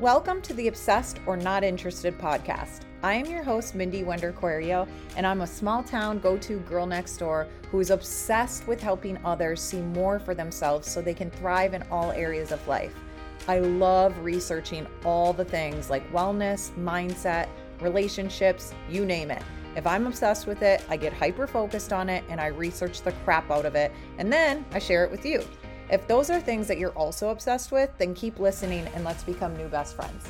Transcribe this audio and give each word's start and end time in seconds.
Welcome 0.00 0.40
to 0.42 0.54
the 0.54 0.68
Obsessed 0.68 1.20
or 1.26 1.36
Not 1.36 1.62
Interested 1.62 2.16
podcast. 2.16 2.84
I 3.02 3.12
am 3.12 3.26
your 3.26 3.42
host, 3.42 3.74
Mindy 3.74 4.02
Wender 4.02 4.32
Querio, 4.32 4.88
and 5.14 5.26
I'm 5.26 5.42
a 5.42 5.46
small 5.46 5.82
town 5.82 6.20
go 6.20 6.38
to 6.38 6.58
girl 6.60 6.86
next 6.86 7.18
door 7.18 7.46
who 7.70 7.80
is 7.80 7.90
obsessed 7.90 8.66
with 8.66 8.80
helping 8.80 9.18
others 9.26 9.60
see 9.60 9.82
more 9.82 10.18
for 10.18 10.34
themselves 10.34 10.90
so 10.90 11.02
they 11.02 11.12
can 11.12 11.30
thrive 11.30 11.74
in 11.74 11.82
all 11.90 12.12
areas 12.12 12.50
of 12.50 12.66
life. 12.66 12.94
I 13.46 13.58
love 13.58 14.18
researching 14.20 14.86
all 15.04 15.34
the 15.34 15.44
things 15.44 15.90
like 15.90 16.10
wellness, 16.14 16.70
mindset, 16.78 17.50
relationships, 17.80 18.72
you 18.88 19.04
name 19.04 19.30
it. 19.30 19.42
If 19.76 19.86
I'm 19.86 20.06
obsessed 20.06 20.46
with 20.46 20.62
it, 20.62 20.82
I 20.88 20.96
get 20.96 21.12
hyper 21.12 21.46
focused 21.46 21.92
on 21.92 22.08
it 22.08 22.24
and 22.30 22.40
I 22.40 22.46
research 22.46 23.02
the 23.02 23.12
crap 23.26 23.50
out 23.50 23.66
of 23.66 23.74
it, 23.74 23.92
and 24.16 24.32
then 24.32 24.64
I 24.72 24.78
share 24.78 25.04
it 25.04 25.10
with 25.10 25.26
you. 25.26 25.44
If 25.90 26.06
those 26.06 26.30
are 26.30 26.40
things 26.40 26.68
that 26.68 26.78
you're 26.78 26.92
also 26.92 27.30
obsessed 27.30 27.72
with, 27.72 27.90
then 27.98 28.14
keep 28.14 28.38
listening 28.38 28.86
and 28.94 29.02
let's 29.02 29.24
become 29.24 29.56
new 29.56 29.66
best 29.66 29.96
friends. 29.96 30.28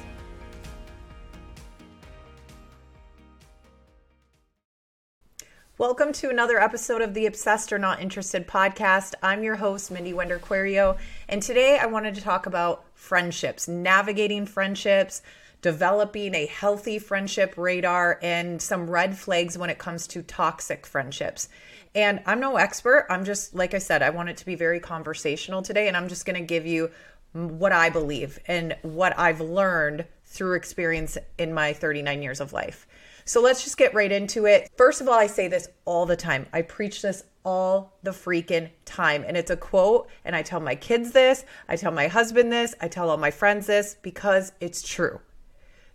Welcome 5.76 6.14
to 6.14 6.30
another 6.30 6.58
episode 6.58 7.02
of 7.02 7.12
the 7.12 7.26
Obsessed 7.26 7.74
or 7.74 7.78
Not 7.78 8.00
Interested 8.00 8.48
podcast. 8.48 9.12
I'm 9.22 9.42
your 9.42 9.56
host, 9.56 9.90
Mindy 9.90 10.14
Wender 10.14 10.38
Querio, 10.38 10.96
and 11.28 11.42
today 11.42 11.78
I 11.78 11.86
wanted 11.86 12.14
to 12.14 12.22
talk 12.22 12.46
about 12.46 12.86
friendships, 12.94 13.68
navigating 13.68 14.46
friendships, 14.46 15.20
developing 15.60 16.34
a 16.34 16.46
healthy 16.46 16.98
friendship 16.98 17.52
radar, 17.58 18.18
and 18.22 18.62
some 18.62 18.88
red 18.88 19.16
flags 19.16 19.58
when 19.58 19.68
it 19.68 19.78
comes 19.78 20.06
to 20.06 20.22
toxic 20.22 20.86
friendships. 20.86 21.50
And 21.94 22.20
I'm 22.24 22.40
no 22.40 22.56
expert. 22.56 23.06
I'm 23.10 23.24
just, 23.24 23.54
like 23.54 23.74
I 23.74 23.78
said, 23.78 24.02
I 24.02 24.10
want 24.10 24.28
it 24.28 24.36
to 24.38 24.46
be 24.46 24.54
very 24.54 24.78
conversational 24.78 25.62
today. 25.62 25.88
And 25.88 25.96
I'm 25.96 26.08
just 26.08 26.24
going 26.24 26.40
to 26.40 26.46
give 26.46 26.66
you 26.66 26.90
what 27.32 27.72
I 27.72 27.90
believe 27.90 28.38
and 28.46 28.76
what 28.82 29.18
I've 29.18 29.40
learned 29.40 30.04
through 30.24 30.54
experience 30.54 31.18
in 31.38 31.52
my 31.52 31.72
39 31.72 32.22
years 32.22 32.40
of 32.40 32.52
life. 32.52 32.86
So 33.24 33.40
let's 33.40 33.62
just 33.62 33.76
get 33.76 33.94
right 33.94 34.10
into 34.10 34.46
it. 34.46 34.70
First 34.76 35.00
of 35.00 35.08
all, 35.08 35.14
I 35.14 35.26
say 35.26 35.48
this 35.48 35.68
all 35.84 36.06
the 36.06 36.16
time. 36.16 36.46
I 36.52 36.62
preach 36.62 37.02
this 37.02 37.24
all 37.44 37.96
the 38.02 38.10
freaking 38.10 38.70
time. 38.84 39.24
And 39.26 39.36
it's 39.36 39.50
a 39.50 39.56
quote. 39.56 40.08
And 40.24 40.36
I 40.36 40.42
tell 40.42 40.60
my 40.60 40.74
kids 40.74 41.12
this, 41.12 41.44
I 41.68 41.76
tell 41.76 41.92
my 41.92 42.06
husband 42.06 42.52
this, 42.52 42.74
I 42.80 42.88
tell 42.88 43.10
all 43.10 43.16
my 43.16 43.30
friends 43.30 43.66
this 43.66 43.96
because 44.02 44.52
it's 44.60 44.86
true. 44.86 45.20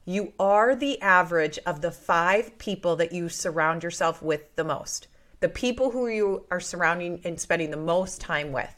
You 0.06 0.34
are 0.40 0.76
the 0.76 1.02
average 1.02 1.58
of 1.66 1.82
the 1.82 1.92
five 1.92 2.58
people 2.58 2.96
that 2.98 3.12
you 3.12 3.28
surround 3.28 3.84
yourself 3.84 4.22
with 4.22 4.56
the 4.56 4.64
most 4.64 5.08
the 5.40 5.50
people 5.50 5.92
who 5.92 6.08
you 6.08 6.46
are 6.50 6.60
surrounding 6.60 7.22
and 7.24 7.40
spending 7.40 7.72
the 7.72 7.78
most 7.78 8.22
time 8.22 8.52
with. 8.52 8.74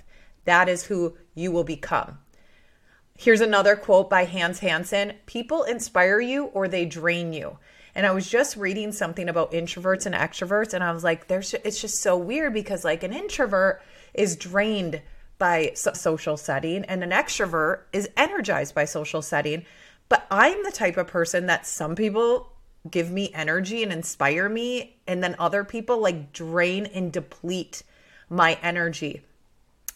That 0.45 0.69
is 0.69 0.83
who 0.83 1.15
you 1.35 1.51
will 1.51 1.63
become. 1.63 2.19
Here's 3.17 3.41
another 3.41 3.75
quote 3.75 4.09
by 4.09 4.25
Hans 4.25 4.59
Hansen 4.59 5.13
People 5.25 5.63
inspire 5.63 6.19
you 6.19 6.45
or 6.45 6.67
they 6.67 6.85
drain 6.85 7.33
you. 7.33 7.57
And 7.95 8.05
I 8.05 8.11
was 8.11 8.29
just 8.29 8.55
reading 8.55 8.91
something 8.91 9.27
about 9.27 9.53
introverts 9.53 10.05
and 10.05 10.13
extroverts, 10.13 10.75
and 10.75 10.83
I 10.83 10.91
was 10.91 11.03
like, 11.03 11.27
there's, 11.27 11.55
it's 11.55 11.81
just 11.81 11.99
so 11.99 12.15
weird 12.15 12.53
because, 12.53 12.85
like, 12.85 13.01
an 13.01 13.11
introvert 13.11 13.81
is 14.13 14.35
drained 14.35 15.01
by 15.39 15.71
social 15.73 16.37
setting, 16.37 16.85
and 16.85 17.03
an 17.03 17.09
extrovert 17.09 17.81
is 17.91 18.07
energized 18.15 18.75
by 18.75 18.85
social 18.85 19.23
setting. 19.23 19.65
But 20.09 20.27
I'm 20.29 20.63
the 20.63 20.71
type 20.71 20.97
of 20.97 21.07
person 21.07 21.47
that 21.47 21.65
some 21.65 21.95
people 21.95 22.51
give 22.91 23.11
me 23.11 23.31
energy 23.33 23.83
and 23.83 23.91
inspire 23.91 24.49
me 24.49 24.97
and 25.07 25.23
then 25.23 25.35
other 25.39 25.63
people 25.63 25.99
like 25.99 26.33
drain 26.33 26.85
and 26.87 27.11
deplete 27.11 27.83
my 28.29 28.57
energy. 28.61 29.21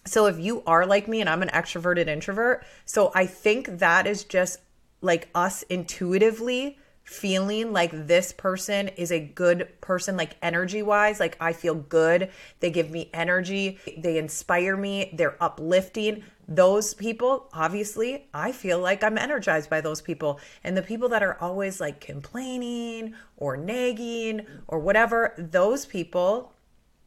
So 0.05 0.25
if 0.25 0.39
you 0.39 0.63
are 0.65 0.85
like 0.85 1.07
me 1.07 1.21
and 1.21 1.29
I'm 1.29 1.41
an 1.41 1.49
extroverted 1.49 2.07
introvert, 2.07 2.65
so 2.85 3.11
I 3.13 3.25
think 3.25 3.79
that 3.79 4.07
is 4.07 4.23
just 4.23 4.59
like 5.01 5.29
us 5.35 5.63
intuitively 5.63 6.77
feeling 7.03 7.73
like 7.73 7.91
this 8.07 8.31
person 8.31 8.87
is 8.89 9.11
a 9.11 9.19
good 9.19 9.67
person 9.81 10.15
like 10.15 10.35
energy 10.41 10.83
wise 10.83 11.19
like 11.19 11.35
i 11.41 11.51
feel 11.51 11.75
good. 11.75 12.29
They 12.59 12.69
give 12.69 12.91
me 12.91 13.09
energy. 13.13 13.79
They 13.97 14.17
inspire 14.17 14.77
me. 14.77 15.11
They're 15.13 15.35
uplifting 15.43 16.23
those 16.55 16.93
people, 16.93 17.47
obviously, 17.53 18.27
I 18.33 18.51
feel 18.51 18.79
like 18.79 19.03
I'm 19.03 19.17
energized 19.17 19.69
by 19.69 19.79
those 19.79 20.01
people. 20.01 20.39
And 20.63 20.75
the 20.75 20.81
people 20.81 21.07
that 21.09 21.23
are 21.23 21.37
always 21.39 21.79
like 21.79 22.01
complaining 22.01 23.13
or 23.37 23.55
nagging 23.55 24.45
or 24.67 24.79
whatever, 24.79 25.33
those 25.37 25.85
people, 25.85 26.51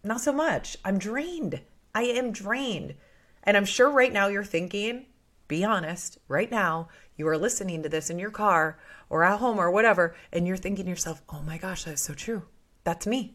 not 0.03 0.23
so 0.23 0.33
much. 0.33 0.79
I'm 0.85 0.99
drained. 0.99 1.61
I 1.95 2.05
am 2.05 2.33
drained. 2.33 2.95
And 3.43 3.57
I'm 3.57 3.67
sure 3.67 3.91
right 3.91 4.13
now 4.13 4.29
you're 4.29 4.45
thinking, 4.45 5.07
be 5.47 5.63
honest, 5.63 6.17
right 6.27 6.51
now, 6.51 6.89
you 7.17 7.29
are 7.29 7.37
listening 7.37 7.83
to 7.83 7.89
this 7.91 8.09
in 8.09 8.19
your 8.19 8.31
car 8.31 8.79
or 9.11 9.25
at 9.25 9.39
home 9.39 9.59
or 9.59 9.71
whatever, 9.71 10.17
and 10.33 10.47
you're 10.47 10.57
thinking 10.57 10.87
to 10.87 10.91
yourself, 10.91 11.23
oh 11.29 11.43
my 11.43 11.59
gosh, 11.59 11.85
that's 11.85 12.03
so 12.03 12.15
true. 12.15 12.45
That's 12.83 13.07
me. 13.07 13.35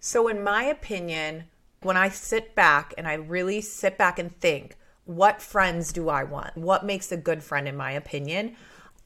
So, 0.00 0.26
in 0.26 0.42
my 0.42 0.64
opinion, 0.64 1.44
when 1.82 1.96
I 1.96 2.08
sit 2.08 2.56
back 2.56 2.92
and 2.98 3.06
I 3.06 3.14
really 3.14 3.60
sit 3.60 3.96
back 3.96 4.18
and 4.18 4.36
think, 4.40 4.76
what 5.08 5.40
friends 5.40 5.90
do 5.90 6.10
I 6.10 6.22
want? 6.22 6.54
What 6.54 6.84
makes 6.84 7.10
a 7.10 7.16
good 7.16 7.42
friend, 7.42 7.66
in 7.66 7.74
my 7.74 7.92
opinion? 7.92 8.56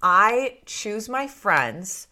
I 0.02 0.58
choose 0.66 1.08
my 1.08 1.28
friends 1.28 2.08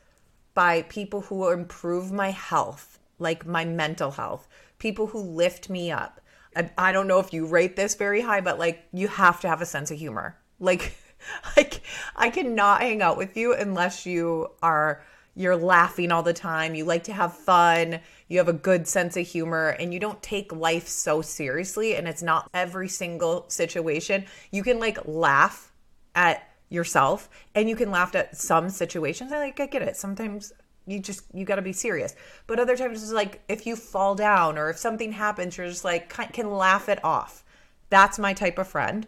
by 0.54 0.82
people 0.82 1.22
who 1.22 1.50
improve 1.50 2.12
my 2.12 2.30
health, 2.30 3.00
like 3.18 3.44
my 3.44 3.64
mental 3.64 4.12
health, 4.12 4.46
people 4.78 5.08
who 5.08 5.18
lift 5.18 5.68
me 5.68 5.90
up. 5.90 6.20
I, 6.54 6.70
I 6.78 6.92
don't 6.92 7.08
know 7.08 7.18
if 7.18 7.32
you 7.32 7.46
rate 7.46 7.74
this 7.74 7.96
very 7.96 8.20
high, 8.20 8.40
but 8.40 8.60
like 8.60 8.84
you 8.92 9.08
have 9.08 9.40
to 9.40 9.48
have 9.48 9.60
a 9.60 9.66
sense 9.66 9.90
of 9.90 9.98
humor. 9.98 10.38
Like, 10.60 10.94
like 11.56 11.80
I 12.14 12.30
cannot 12.30 12.82
hang 12.82 13.02
out 13.02 13.16
with 13.16 13.36
you 13.36 13.54
unless 13.54 14.06
you 14.06 14.52
are 14.62 15.02
you're 15.34 15.56
laughing 15.56 16.12
all 16.12 16.22
the 16.22 16.32
time, 16.32 16.74
you 16.74 16.84
like 16.84 17.04
to 17.04 17.12
have 17.12 17.36
fun, 17.36 18.00
you 18.28 18.38
have 18.38 18.48
a 18.48 18.52
good 18.52 18.86
sense 18.86 19.16
of 19.16 19.26
humor, 19.26 19.70
and 19.78 19.92
you 19.92 20.00
don't 20.00 20.22
take 20.22 20.52
life 20.52 20.88
so 20.88 21.22
seriously. 21.22 21.96
And 21.96 22.08
it's 22.08 22.22
not 22.22 22.48
every 22.52 22.88
single 22.88 23.44
situation. 23.48 24.24
You 24.50 24.62
can 24.62 24.78
like 24.78 24.98
laugh 25.06 25.72
at 26.14 26.48
yourself 26.68 27.28
and 27.54 27.68
you 27.68 27.76
can 27.76 27.90
laugh 27.90 28.14
at 28.14 28.36
some 28.36 28.70
situations. 28.70 29.32
I 29.32 29.38
like, 29.38 29.60
I 29.60 29.66
get 29.66 29.82
it. 29.82 29.96
Sometimes 29.96 30.52
you 30.86 30.98
just 30.98 31.24
you 31.32 31.44
got 31.44 31.56
to 31.56 31.62
be 31.62 31.72
serious 31.72 32.16
but 32.46 32.58
other 32.58 32.76
times 32.76 33.02
it's 33.02 33.12
like 33.12 33.42
if 33.48 33.66
you 33.66 33.76
fall 33.76 34.14
down 34.14 34.58
or 34.58 34.70
if 34.70 34.78
something 34.78 35.12
happens 35.12 35.56
you're 35.56 35.68
just 35.68 35.84
like 35.84 36.08
can 36.08 36.50
laugh 36.50 36.88
it 36.88 37.02
off 37.04 37.44
that's 37.90 38.18
my 38.18 38.32
type 38.32 38.58
of 38.58 38.66
friend 38.66 39.06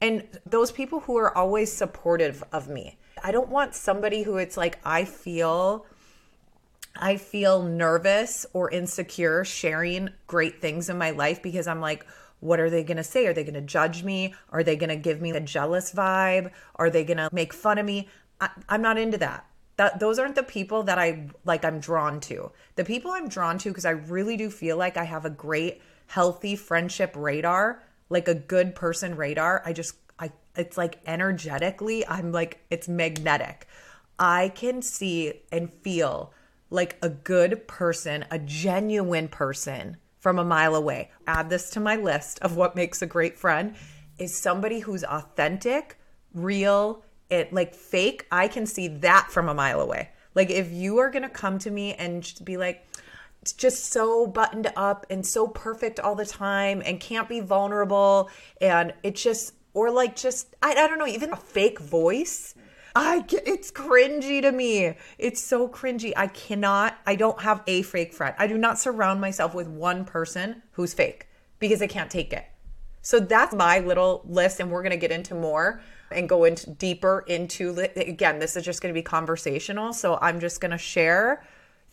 and 0.00 0.22
those 0.44 0.70
people 0.70 1.00
who 1.00 1.16
are 1.16 1.36
always 1.36 1.72
supportive 1.72 2.44
of 2.52 2.68
me 2.68 2.98
I 3.24 3.32
don't 3.32 3.48
want 3.48 3.74
somebody 3.74 4.22
who 4.22 4.36
it's 4.36 4.58
like 4.58 4.78
I 4.84 5.06
feel 5.06 5.86
I 6.94 7.16
feel 7.16 7.62
nervous 7.62 8.44
or 8.52 8.70
insecure 8.70 9.44
sharing 9.44 10.10
great 10.26 10.60
things 10.60 10.90
in 10.90 10.98
my 10.98 11.10
life 11.10 11.42
because 11.42 11.66
I'm 11.66 11.80
like 11.80 12.06
what 12.40 12.60
are 12.60 12.68
they 12.68 12.84
going 12.84 12.98
to 12.98 13.04
say? 13.04 13.26
Are 13.26 13.32
they 13.32 13.42
going 13.42 13.54
to 13.54 13.62
judge 13.62 14.04
me? 14.04 14.34
Are 14.50 14.62
they 14.62 14.76
going 14.76 14.90
to 14.90 14.96
give 14.96 15.22
me 15.22 15.30
a 15.30 15.40
jealous 15.40 15.94
vibe? 15.94 16.50
Are 16.76 16.90
they 16.90 17.02
going 17.02 17.16
to 17.16 17.30
make 17.32 17.54
fun 17.54 17.78
of 17.78 17.86
me? 17.86 18.08
I, 18.38 18.50
am 18.68 18.82
not 18.82 18.98
into 18.98 19.16
that. 19.16 19.46
That 19.76 19.98
those 19.98 20.18
aren't 20.18 20.34
the 20.34 20.42
people 20.42 20.82
that 20.82 20.98
I 20.98 21.30
like 21.46 21.64
I'm 21.64 21.80
drawn 21.80 22.20
to. 22.20 22.52
The 22.76 22.84
people 22.84 23.10
I'm 23.10 23.28
drawn 23.28 23.56
to 23.58 23.70
because 23.70 23.86
I 23.86 23.92
really 23.92 24.36
do 24.36 24.50
feel 24.50 24.76
like 24.76 24.98
I 24.98 25.04
have 25.04 25.24
a 25.24 25.30
great 25.30 25.80
healthy 26.06 26.54
friendship 26.54 27.14
radar, 27.16 27.82
like 28.10 28.28
a 28.28 28.34
good 28.34 28.74
person 28.74 29.16
radar. 29.16 29.62
I 29.64 29.72
just 29.72 30.03
it's 30.56 30.76
like 30.76 31.00
energetically, 31.06 32.06
I'm 32.06 32.32
like, 32.32 32.60
it's 32.70 32.88
magnetic. 32.88 33.66
I 34.18 34.50
can 34.50 34.82
see 34.82 35.42
and 35.50 35.72
feel 35.82 36.32
like 36.70 36.96
a 37.02 37.08
good 37.08 37.66
person, 37.66 38.24
a 38.30 38.38
genuine 38.38 39.28
person 39.28 39.96
from 40.18 40.38
a 40.38 40.44
mile 40.44 40.74
away. 40.74 41.10
Add 41.26 41.50
this 41.50 41.70
to 41.70 41.80
my 41.80 41.96
list 41.96 42.38
of 42.40 42.56
what 42.56 42.76
makes 42.76 43.02
a 43.02 43.06
great 43.06 43.36
friend 43.38 43.74
is 44.18 44.36
somebody 44.36 44.80
who's 44.80 45.04
authentic, 45.04 45.98
real, 46.32 47.04
it 47.30 47.52
like 47.52 47.74
fake. 47.74 48.26
I 48.30 48.48
can 48.48 48.66
see 48.66 48.88
that 48.88 49.30
from 49.30 49.48
a 49.48 49.54
mile 49.54 49.80
away. 49.80 50.10
Like 50.34 50.50
if 50.50 50.70
you 50.70 50.98
are 50.98 51.10
going 51.10 51.22
to 51.22 51.28
come 51.28 51.58
to 51.60 51.70
me 51.70 51.94
and 51.94 52.22
just 52.22 52.44
be 52.44 52.56
like 52.56 52.86
just 53.58 53.92
so 53.92 54.26
buttoned 54.26 54.72
up 54.76 55.04
and 55.10 55.26
so 55.26 55.48
perfect 55.48 56.00
all 56.00 56.14
the 56.14 56.24
time 56.24 56.82
and 56.84 56.98
can't 56.98 57.28
be 57.28 57.40
vulnerable 57.40 58.30
and 58.60 58.94
it 59.02 59.16
just 59.16 59.52
or 59.74 59.90
like 59.90 60.16
just 60.16 60.54
I, 60.62 60.70
I 60.70 60.88
don't 60.88 60.98
know 60.98 61.06
even 61.06 61.32
a 61.32 61.36
fake 61.36 61.78
voice 61.78 62.54
I 62.96 63.22
get, 63.22 63.46
it's 63.48 63.72
cringy 63.72 64.40
to 64.42 64.52
me. 64.52 64.94
It's 65.18 65.40
so 65.40 65.68
cringy. 65.68 66.12
I 66.16 66.28
cannot 66.28 66.96
I 67.06 67.16
don't 67.16 67.40
have 67.40 67.62
a 67.66 67.82
fake 67.82 68.12
friend. 68.12 68.34
I 68.38 68.46
do 68.46 68.56
not 68.56 68.78
surround 68.78 69.20
myself 69.20 69.54
with 69.54 69.66
one 69.66 70.04
person 70.04 70.62
who's 70.72 70.94
fake 70.94 71.26
because 71.58 71.82
I 71.82 71.88
can't 71.88 72.10
take 72.10 72.32
it. 72.32 72.44
So 73.02 73.18
that's 73.18 73.54
my 73.54 73.80
little 73.80 74.22
list 74.24 74.60
and 74.60 74.70
we're 74.70 74.82
going 74.82 74.92
to 74.92 74.96
get 74.96 75.10
into 75.10 75.34
more 75.34 75.82
and 76.10 76.28
go 76.28 76.44
into 76.44 76.70
deeper 76.70 77.24
into 77.26 77.76
again 77.96 78.38
this 78.38 78.56
is 78.56 78.64
just 78.64 78.80
going 78.80 78.94
to 78.94 78.98
be 78.98 79.02
conversational. 79.02 79.92
So 79.92 80.18
I'm 80.22 80.38
just 80.38 80.60
going 80.60 80.70
to 80.70 80.78
share 80.78 81.44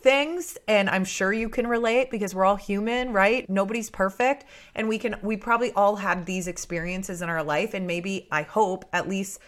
things 0.02 0.58
and 0.68 0.90
i'm 0.90 1.06
sure 1.06 1.32
you 1.32 1.48
can 1.48 1.68
relate 1.68 2.10
because 2.10 2.34
we're 2.34 2.46
all 2.46 2.56
human 2.56 3.14
right 3.14 3.50
nobody's 3.50 3.90
perfect 3.90 4.46
and 4.76 4.90
we 4.90 4.98
can 4.98 5.16
we 5.22 5.38
probably 5.38 5.72
all 5.74 5.96
had 5.96 6.26
these 6.26 6.48
experiences 6.48 7.22
in 7.22 7.30
our 7.30 7.44
life 7.44 7.74
and 7.74 7.86
maybe 7.86 8.28
i 8.32 8.42
hope 8.42 8.84
at 8.94 9.08
least 9.08 9.40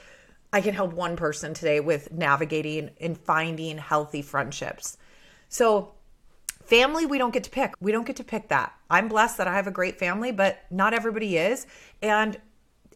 I 0.53 0.61
can 0.61 0.75
help 0.75 0.93
one 0.93 1.15
person 1.15 1.55
today 1.55 1.79
with 1.79 2.13
navigating 2.13 2.91
and 3.01 3.17
finding 3.17 3.79
healthy 3.79 4.21
friendships. 4.21 4.97
So, 5.49 5.93
family, 6.63 7.07
we 7.07 7.17
don't 7.17 7.33
get 7.33 7.43
to 7.45 7.49
pick. 7.49 7.73
We 7.81 7.91
don't 7.91 8.05
get 8.05 8.17
to 8.17 8.23
pick 8.23 8.49
that. 8.49 8.71
I'm 8.87 9.07
blessed 9.07 9.39
that 9.39 9.47
I 9.47 9.55
have 9.55 9.65
a 9.65 9.71
great 9.71 9.97
family, 9.97 10.31
but 10.31 10.59
not 10.69 10.93
everybody 10.93 11.37
is. 11.37 11.65
And 12.03 12.37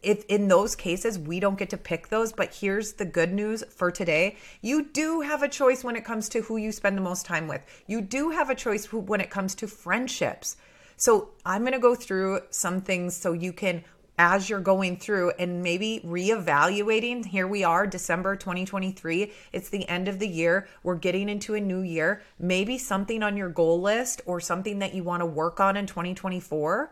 if 0.02 0.24
in 0.26 0.48
those 0.48 0.74
cases 0.76 1.18
we 1.18 1.40
don't 1.40 1.58
get 1.58 1.70
to 1.70 1.76
pick 1.76 2.08
those 2.08 2.32
but 2.32 2.54
here's 2.54 2.94
the 2.94 3.04
good 3.04 3.32
news 3.32 3.64
for 3.70 3.90
today 3.90 4.36
you 4.60 4.84
do 4.84 5.20
have 5.20 5.42
a 5.42 5.48
choice 5.48 5.84
when 5.84 5.96
it 5.96 6.04
comes 6.04 6.28
to 6.28 6.42
who 6.42 6.56
you 6.56 6.72
spend 6.72 6.96
the 6.96 7.02
most 7.02 7.26
time 7.26 7.48
with 7.48 7.62
you 7.86 8.00
do 8.00 8.30
have 8.30 8.50
a 8.50 8.54
choice 8.54 8.92
when 8.92 9.20
it 9.20 9.30
comes 9.30 9.54
to 9.54 9.66
friendships 9.66 10.56
so 10.96 11.30
i'm 11.44 11.62
going 11.62 11.72
to 11.72 11.78
go 11.78 11.94
through 11.94 12.40
some 12.50 12.80
things 12.80 13.16
so 13.16 13.32
you 13.32 13.52
can 13.52 13.82
as 14.18 14.50
you're 14.50 14.60
going 14.60 14.96
through 14.96 15.30
and 15.38 15.62
maybe 15.62 16.00
reevaluating. 16.04 17.24
Here 17.24 17.46
we 17.46 17.62
are, 17.62 17.86
December 17.86 18.34
2023. 18.34 19.32
It's 19.52 19.68
the 19.68 19.88
end 19.88 20.08
of 20.08 20.18
the 20.18 20.26
year. 20.26 20.66
We're 20.82 20.96
getting 20.96 21.28
into 21.28 21.54
a 21.54 21.60
new 21.60 21.82
year. 21.82 22.22
Maybe 22.38 22.78
something 22.78 23.22
on 23.22 23.36
your 23.36 23.48
goal 23.48 23.80
list 23.80 24.20
or 24.26 24.40
something 24.40 24.80
that 24.80 24.92
you 24.92 25.04
want 25.04 25.20
to 25.20 25.26
work 25.26 25.60
on 25.60 25.76
in 25.76 25.86
2024 25.86 26.90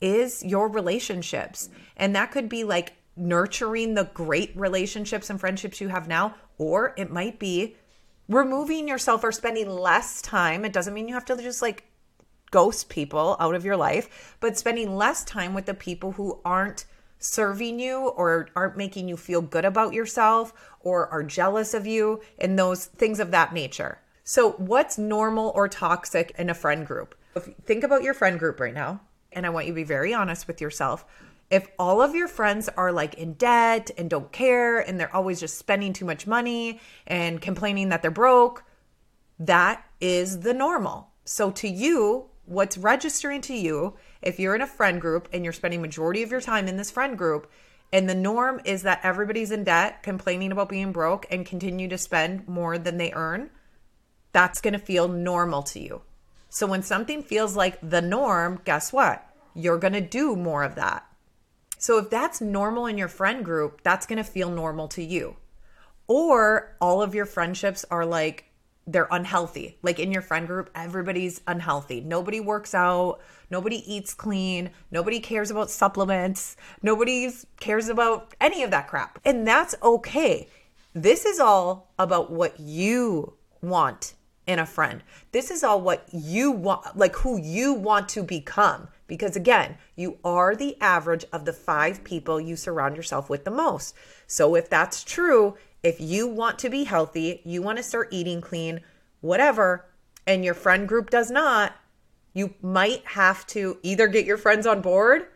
is 0.00 0.44
your 0.44 0.68
relationships. 0.68 1.68
And 1.96 2.14
that 2.14 2.30
could 2.30 2.48
be 2.48 2.64
like 2.64 2.94
nurturing 3.16 3.94
the 3.94 4.04
great 4.14 4.52
relationships 4.56 5.30
and 5.30 5.40
friendships 5.40 5.80
you 5.80 5.88
have 5.88 6.08
now, 6.08 6.34
or 6.56 6.94
it 6.96 7.10
might 7.10 7.38
be 7.38 7.76
removing 8.28 8.86
yourself 8.86 9.24
or 9.24 9.32
spending 9.32 9.68
less 9.68 10.22
time. 10.22 10.64
It 10.64 10.72
doesn't 10.72 10.94
mean 10.94 11.08
you 11.08 11.14
have 11.14 11.24
to 11.26 11.36
just 11.36 11.62
like 11.62 11.84
ghost 12.50 12.88
people 12.88 13.36
out 13.40 13.54
of 13.54 13.64
your 13.64 13.76
life, 13.76 14.36
but 14.40 14.56
spending 14.56 14.96
less 14.96 15.24
time 15.24 15.54
with 15.54 15.66
the 15.66 15.74
people 15.74 16.12
who 16.12 16.40
aren't 16.44 16.84
serving 17.18 17.80
you 17.80 18.08
or 18.08 18.48
aren't 18.54 18.76
making 18.76 19.08
you 19.08 19.16
feel 19.16 19.42
good 19.42 19.64
about 19.64 19.92
yourself 19.92 20.52
or 20.80 21.08
are 21.08 21.22
jealous 21.22 21.74
of 21.74 21.86
you 21.86 22.20
and 22.38 22.58
those 22.58 22.86
things 22.86 23.18
of 23.20 23.30
that 23.32 23.52
nature. 23.52 23.98
So, 24.24 24.52
what's 24.52 24.98
normal 24.98 25.52
or 25.54 25.68
toxic 25.68 26.32
in 26.38 26.50
a 26.50 26.54
friend 26.54 26.86
group? 26.86 27.14
If 27.34 27.46
you 27.46 27.54
think 27.64 27.82
about 27.82 28.02
your 28.02 28.14
friend 28.14 28.38
group 28.38 28.60
right 28.60 28.74
now, 28.74 29.00
and 29.32 29.46
I 29.46 29.50
want 29.50 29.66
you 29.66 29.72
to 29.72 29.76
be 29.76 29.84
very 29.84 30.14
honest 30.14 30.46
with 30.46 30.60
yourself. 30.60 31.04
If 31.50 31.68
all 31.78 32.02
of 32.02 32.14
your 32.14 32.28
friends 32.28 32.68
are 32.76 32.92
like 32.92 33.14
in 33.14 33.34
debt 33.34 33.90
and 33.96 34.10
don't 34.10 34.30
care 34.32 34.80
and 34.80 35.00
they're 35.00 35.14
always 35.14 35.40
just 35.40 35.58
spending 35.58 35.92
too 35.92 36.04
much 36.04 36.26
money 36.26 36.80
and 37.06 37.40
complaining 37.40 37.88
that 37.88 38.02
they're 38.02 38.10
broke, 38.10 38.64
that 39.38 39.84
is 40.00 40.40
the 40.40 40.52
normal. 40.52 41.10
So 41.24 41.50
to 41.52 41.68
you, 41.68 42.26
what's 42.48 42.78
registering 42.78 43.40
to 43.42 43.54
you 43.54 43.94
if 44.22 44.38
you're 44.38 44.54
in 44.54 44.62
a 44.62 44.66
friend 44.66 45.00
group 45.00 45.28
and 45.32 45.44
you're 45.44 45.52
spending 45.52 45.82
majority 45.82 46.22
of 46.22 46.30
your 46.30 46.40
time 46.40 46.66
in 46.66 46.76
this 46.76 46.90
friend 46.90 47.16
group 47.16 47.50
and 47.92 48.08
the 48.08 48.14
norm 48.14 48.60
is 48.64 48.82
that 48.82 49.00
everybody's 49.02 49.50
in 49.50 49.64
debt 49.64 50.02
complaining 50.02 50.52
about 50.52 50.68
being 50.68 50.92
broke 50.92 51.26
and 51.30 51.46
continue 51.46 51.88
to 51.88 51.98
spend 51.98 52.48
more 52.48 52.78
than 52.78 52.96
they 52.96 53.12
earn 53.12 53.50
that's 54.32 54.60
going 54.60 54.72
to 54.72 54.78
feel 54.78 55.08
normal 55.08 55.62
to 55.62 55.78
you 55.78 56.00
so 56.48 56.66
when 56.66 56.82
something 56.82 57.22
feels 57.22 57.56
like 57.56 57.78
the 57.82 58.02
norm 58.02 58.60
guess 58.64 58.92
what 58.92 59.24
you're 59.54 59.78
going 59.78 59.92
to 59.92 60.00
do 60.00 60.36
more 60.36 60.62
of 60.62 60.74
that 60.74 61.06
so 61.78 61.98
if 61.98 62.10
that's 62.10 62.40
normal 62.40 62.86
in 62.86 62.98
your 62.98 63.08
friend 63.08 63.44
group 63.44 63.82
that's 63.82 64.06
going 64.06 64.16
to 64.16 64.24
feel 64.24 64.50
normal 64.50 64.88
to 64.88 65.02
you 65.02 65.36
or 66.06 66.76
all 66.80 67.02
of 67.02 67.14
your 67.14 67.26
friendships 67.26 67.84
are 67.90 68.06
like 68.06 68.48
they're 68.88 69.08
unhealthy. 69.10 69.76
Like 69.82 69.98
in 69.98 70.10
your 70.10 70.22
friend 70.22 70.46
group, 70.46 70.70
everybody's 70.74 71.42
unhealthy. 71.46 72.00
Nobody 72.00 72.40
works 72.40 72.74
out, 72.74 73.20
nobody 73.50 73.76
eats 73.92 74.14
clean, 74.14 74.70
nobody 74.90 75.20
cares 75.20 75.50
about 75.50 75.70
supplements, 75.70 76.56
nobody 76.82 77.30
cares 77.60 77.88
about 77.88 78.34
any 78.40 78.62
of 78.62 78.70
that 78.70 78.88
crap. 78.88 79.20
And 79.24 79.46
that's 79.46 79.74
okay. 79.82 80.48
This 80.94 81.26
is 81.26 81.38
all 81.38 81.92
about 81.98 82.32
what 82.32 82.58
you 82.58 83.34
want 83.60 84.14
in 84.48 84.58
a 84.58 84.66
friend. 84.66 85.04
This 85.30 85.50
is 85.50 85.62
all 85.62 85.80
what 85.80 86.08
you 86.10 86.50
want, 86.50 86.96
like 86.96 87.14
who 87.16 87.38
you 87.38 87.74
want 87.74 88.08
to 88.10 88.22
become. 88.22 88.88
Because 89.06 89.36
again, 89.36 89.76
you 89.94 90.18
are 90.24 90.56
the 90.56 90.76
average 90.80 91.24
of 91.32 91.44
the 91.44 91.52
five 91.52 92.02
people 92.02 92.40
you 92.40 92.56
surround 92.56 92.96
yourself 92.96 93.30
with 93.30 93.44
the 93.44 93.50
most. 93.50 93.94
So 94.26 94.54
if 94.54 94.68
that's 94.68 95.04
true, 95.04 95.56
if 95.82 96.00
you 96.00 96.26
want 96.26 96.58
to 96.60 96.70
be 96.70 96.84
healthy, 96.84 97.42
you 97.44 97.62
want 97.62 97.76
to 97.76 97.84
start 97.84 98.08
eating 98.10 98.40
clean, 98.40 98.80
whatever, 99.20 99.86
and 100.26 100.44
your 100.44 100.54
friend 100.54 100.88
group 100.88 101.10
does 101.10 101.30
not, 101.30 101.74
you 102.32 102.54
might 102.62 103.04
have 103.04 103.46
to 103.48 103.78
either 103.82 104.08
get 104.08 104.24
your 104.24 104.38
friends 104.38 104.66
on 104.66 104.80
board 104.80 105.28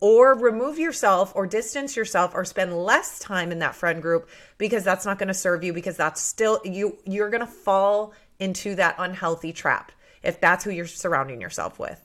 or 0.00 0.34
remove 0.34 0.78
yourself 0.78 1.32
or 1.34 1.46
distance 1.46 1.96
yourself 1.96 2.32
or 2.34 2.44
spend 2.44 2.76
less 2.76 3.18
time 3.18 3.50
in 3.50 3.58
that 3.58 3.74
friend 3.74 4.00
group 4.00 4.28
because 4.56 4.84
that's 4.84 5.04
not 5.04 5.18
going 5.18 5.28
to 5.28 5.34
serve 5.34 5.64
you 5.64 5.72
because 5.72 5.96
that's 5.96 6.20
still 6.20 6.60
you 6.64 6.96
you're 7.04 7.30
going 7.30 7.40
to 7.40 7.46
fall 7.46 8.12
into 8.38 8.74
that 8.76 8.94
unhealthy 8.98 9.52
trap 9.52 9.92
if 10.22 10.40
that's 10.40 10.64
who 10.64 10.70
you're 10.70 10.86
surrounding 10.86 11.40
yourself 11.40 11.78
with. 11.78 12.04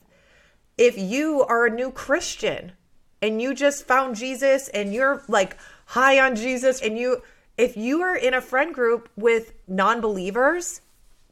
If 0.76 0.98
you 0.98 1.42
are 1.42 1.66
a 1.66 1.70
new 1.70 1.90
Christian 1.90 2.72
and 3.22 3.40
you 3.40 3.54
just 3.54 3.86
found 3.86 4.16
Jesus 4.16 4.68
and 4.68 4.92
you're 4.92 5.22
like 5.28 5.56
high 5.86 6.18
on 6.18 6.36
Jesus 6.36 6.80
and 6.80 6.98
you 6.98 7.22
if 7.56 7.76
you 7.76 8.02
are 8.02 8.16
in 8.16 8.34
a 8.34 8.40
friend 8.40 8.74
group 8.74 9.08
with 9.16 9.52
non 9.68 10.00
believers, 10.00 10.80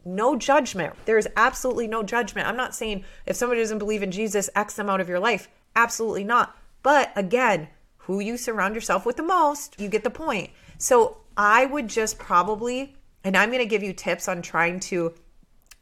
no 0.04 0.36
judgment. 0.36 0.94
There's 1.04 1.26
absolutely 1.36 1.88
no 1.88 2.02
judgment. 2.02 2.46
I'm 2.46 2.56
not 2.56 2.74
saying 2.74 3.04
if 3.26 3.36
somebody 3.36 3.60
doesn't 3.60 3.78
believe 3.78 4.02
in 4.02 4.10
Jesus, 4.10 4.50
X 4.54 4.74
them 4.74 4.88
out 4.88 5.00
of 5.00 5.08
your 5.08 5.18
life. 5.18 5.48
Absolutely 5.74 6.24
not. 6.24 6.56
But 6.82 7.12
again, 7.16 7.68
who 7.98 8.20
you 8.20 8.36
surround 8.36 8.74
yourself 8.74 9.06
with 9.06 9.16
the 9.16 9.22
most, 9.22 9.80
you 9.80 9.88
get 9.88 10.04
the 10.04 10.10
point. 10.10 10.50
So 10.78 11.18
I 11.36 11.66
would 11.66 11.88
just 11.88 12.18
probably, 12.18 12.96
and 13.24 13.36
I'm 13.36 13.50
going 13.50 13.60
to 13.60 13.66
give 13.66 13.82
you 13.82 13.92
tips 13.92 14.28
on 14.28 14.42
trying 14.42 14.80
to 14.80 15.14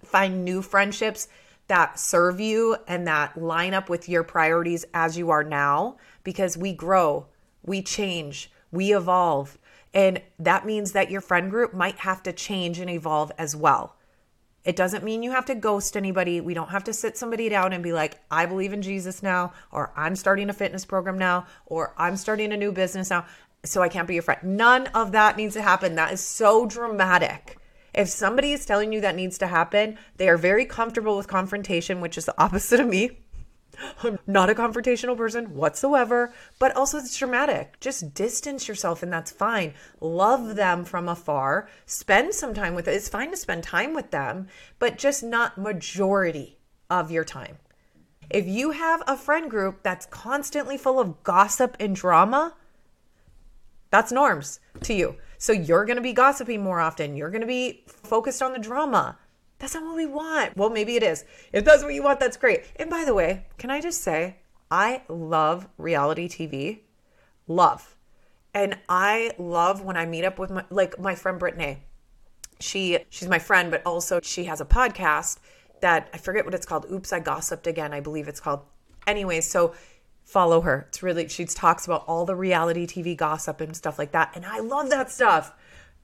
find 0.05 0.45
new 0.45 0.63
friendships 0.63 1.29
that 1.69 2.01
serve 2.01 2.41
you 2.41 2.77
and 2.89 3.07
that 3.07 3.41
line 3.41 3.75
up 3.75 3.89
with 3.89 4.09
your 4.09 4.25
priorities 4.25 4.85
as 4.93 5.17
you 5.17 5.31
are 5.31 5.45
now 5.45 5.97
because 6.25 6.57
we 6.57 6.73
grow, 6.73 7.27
we 7.65 7.81
change, 7.81 8.51
we 8.73 8.93
evolve. 8.93 9.57
And 9.95 10.21
that 10.39 10.67
means 10.67 10.93
that 10.93 11.11
your 11.11 11.21
friend 11.21 11.51
group 11.51 11.73
might 11.73 11.97
have 11.99 12.23
to 12.25 12.33
change 12.33 12.79
and 12.79 12.91
evolve 12.91 13.31
as 13.39 13.55
well. 13.55 13.97
It 14.63 14.77
doesn't 14.77 15.05
mean 15.05 15.23
you 15.23 15.31
have 15.31 15.47
to 15.47 15.55
ghost 15.55 15.97
anybody. 15.97 16.41
We 16.41 16.53
don't 16.53 16.69
have 16.69 16.85
to 16.85 16.93
sit 16.93 17.17
somebody 17.17 17.49
down 17.49 17.73
and 17.73 17.83
be 17.83 17.93
like, 17.93 18.21
I 18.31 18.45
believe 18.45 18.73
in 18.75 18.83
Jesus 18.83 19.23
now, 19.23 19.53
or 19.73 19.91
I'm 19.97 20.15
starting 20.17 20.51
a 20.51 20.53
fitness 20.53 20.85
program 20.85 21.17
now, 21.17 21.47
or 21.67 21.95
I'm 21.97 22.17
starting 22.17 22.53
a 22.53 22.57
new 22.59 22.71
business 22.71 23.09
now, 23.09 23.27
so 23.65 23.83
I 23.83 23.89
can't 23.89 24.09
be 24.09 24.15
your 24.15 24.23
friend. 24.23 24.57
None 24.57 24.87
of 24.89 25.13
that 25.13 25.37
needs 25.37 25.55
to 25.55 25.63
happen. 25.63 25.95
That 25.95 26.13
is 26.13 26.21
so 26.21 26.67
dramatic. 26.67 27.59
If 27.93 28.09
somebody 28.09 28.53
is 28.53 28.65
telling 28.65 28.93
you 28.93 29.01
that 29.01 29.17
needs 29.17 29.39
to 29.39 29.47
happen, 29.47 29.99
they 30.17 30.29
are 30.29 30.37
very 30.37 30.65
comfortable 30.65 31.17
with 31.17 31.27
confrontation, 31.27 32.01
which 32.01 32.17
is 32.17 32.25
the 32.25 32.41
opposite 32.41 32.81
of 32.81 32.87
me. 32.87 33.19
I'm 34.03 34.19
not 34.27 34.51
a 34.51 34.55
confrontational 34.55 35.17
person 35.17 35.55
whatsoever, 35.55 36.33
but 36.59 36.77
also 36.77 36.99
it's 36.99 37.17
dramatic. 37.17 37.81
Just 37.81 38.15
distance 38.15 38.69
yourself 38.69 39.03
and 39.03 39.13
that's 39.13 39.31
fine. 39.31 39.75
Love 40.01 40.57
them 40.57 40.85
from 40.85 41.09
afar. 41.09 41.69
Spend 41.87 42.35
some 42.35 42.53
time 42.55 42.75
with 42.75 42.89
it. 42.89 42.95
It's 42.95 43.09
fine 43.09 43.31
to 43.31 43.37
spend 43.37 43.63
time 43.63 43.95
with 43.95 44.11
them, 44.11 44.49
but 44.79 44.99
just 44.99 45.23
not 45.23 45.57
majority 45.57 46.59
of 46.91 47.11
your 47.11 47.25
time. 47.25 47.59
If 48.29 48.47
you 48.47 48.73
have 48.73 49.03
a 49.07 49.17
friend 49.17 49.51
group 49.51 49.83
that's 49.83 50.07
constantly 50.07 50.77
full 50.77 51.01
of 51.01 51.23
gossip 51.25 51.77
and 51.81 51.97
drama, 51.97 52.55
that's 53.91 54.13
norms 54.13 54.61
to 54.83 54.95
you. 54.95 55.17
So 55.39 55.53
you're 55.53 55.85
going 55.85 55.97
to 55.97 56.03
be 56.03 56.13
gossiping 56.13 56.63
more 56.63 56.81
often. 56.81 57.17
You're 57.17 57.31
going 57.31 57.41
to 57.41 57.47
be 57.47 57.85
focused 57.87 58.43
on 58.43 58.53
the 58.53 58.59
drama. 58.59 59.19
That's 59.59 59.75
not 59.75 59.85
what 59.85 59.97
we 59.97 60.07
want. 60.07 60.57
Well, 60.57 60.71
maybe 60.71 60.97
it 60.97 61.03
is. 61.03 61.25
If 61.53 61.65
that's 61.65 61.83
what 61.83 61.95
you 61.95 62.03
want, 62.03 62.21
that's 62.21 62.37
great. 62.37 62.65
And 62.77 62.89
by 62.89 63.05
the 63.05 63.15
way, 63.15 63.47
can 63.59 63.71
I 63.71 63.81
just 63.81 64.03
say, 64.03 64.37
I 64.71 65.03
love 65.09 65.69
reality 65.77 66.29
TV. 66.29 66.81
Love. 67.49 67.97
And 68.55 68.79
I 68.89 69.33
love 69.39 69.83
when 69.83 69.97
I 69.97 70.07
meet 70.07 70.25
up 70.25 70.39
with 70.39 70.51
my 70.51 70.65
like 70.71 70.99
my 70.99 71.15
friend 71.15 71.39
Brittany. 71.39 71.79
She 72.59 72.99
she's 73.11 73.29
my 73.29 73.39
friend, 73.39 73.71
but 73.71 73.83
also 73.87 74.21
she 74.23 74.45
has 74.45 74.61
a 74.61 74.65
podcast 74.65 75.39
that 75.81 76.09
I 76.13 76.19
forget 76.19 76.45
what 76.45 76.55
it's 76.55 76.67
called. 76.67 76.87
Oops, 76.91 77.13
I 77.13 77.21
gossiped 77.21 77.67
again. 77.67 77.93
I 77.93 78.01
believe 78.01 78.29
it's 78.29 78.41
called. 78.41 78.61
Anyways, 79.07 79.47
so 79.49 79.75
follow 80.25 80.61
her. 80.63 80.87
It's 80.89 81.03
really 81.03 81.29
she 81.29 81.45
talks 81.45 81.87
about 81.87 82.05
all 82.07 82.25
the 82.25 82.37
reality 82.37 82.87
TV 82.87 83.17
gossip 83.17 83.61
and 83.61 83.77
stuff 83.77 83.99
like 83.99 84.13
that. 84.13 84.33
And 84.35 84.47
I 84.47 84.61
love 84.61 84.91
that 84.91 85.11
stuff 85.11 85.55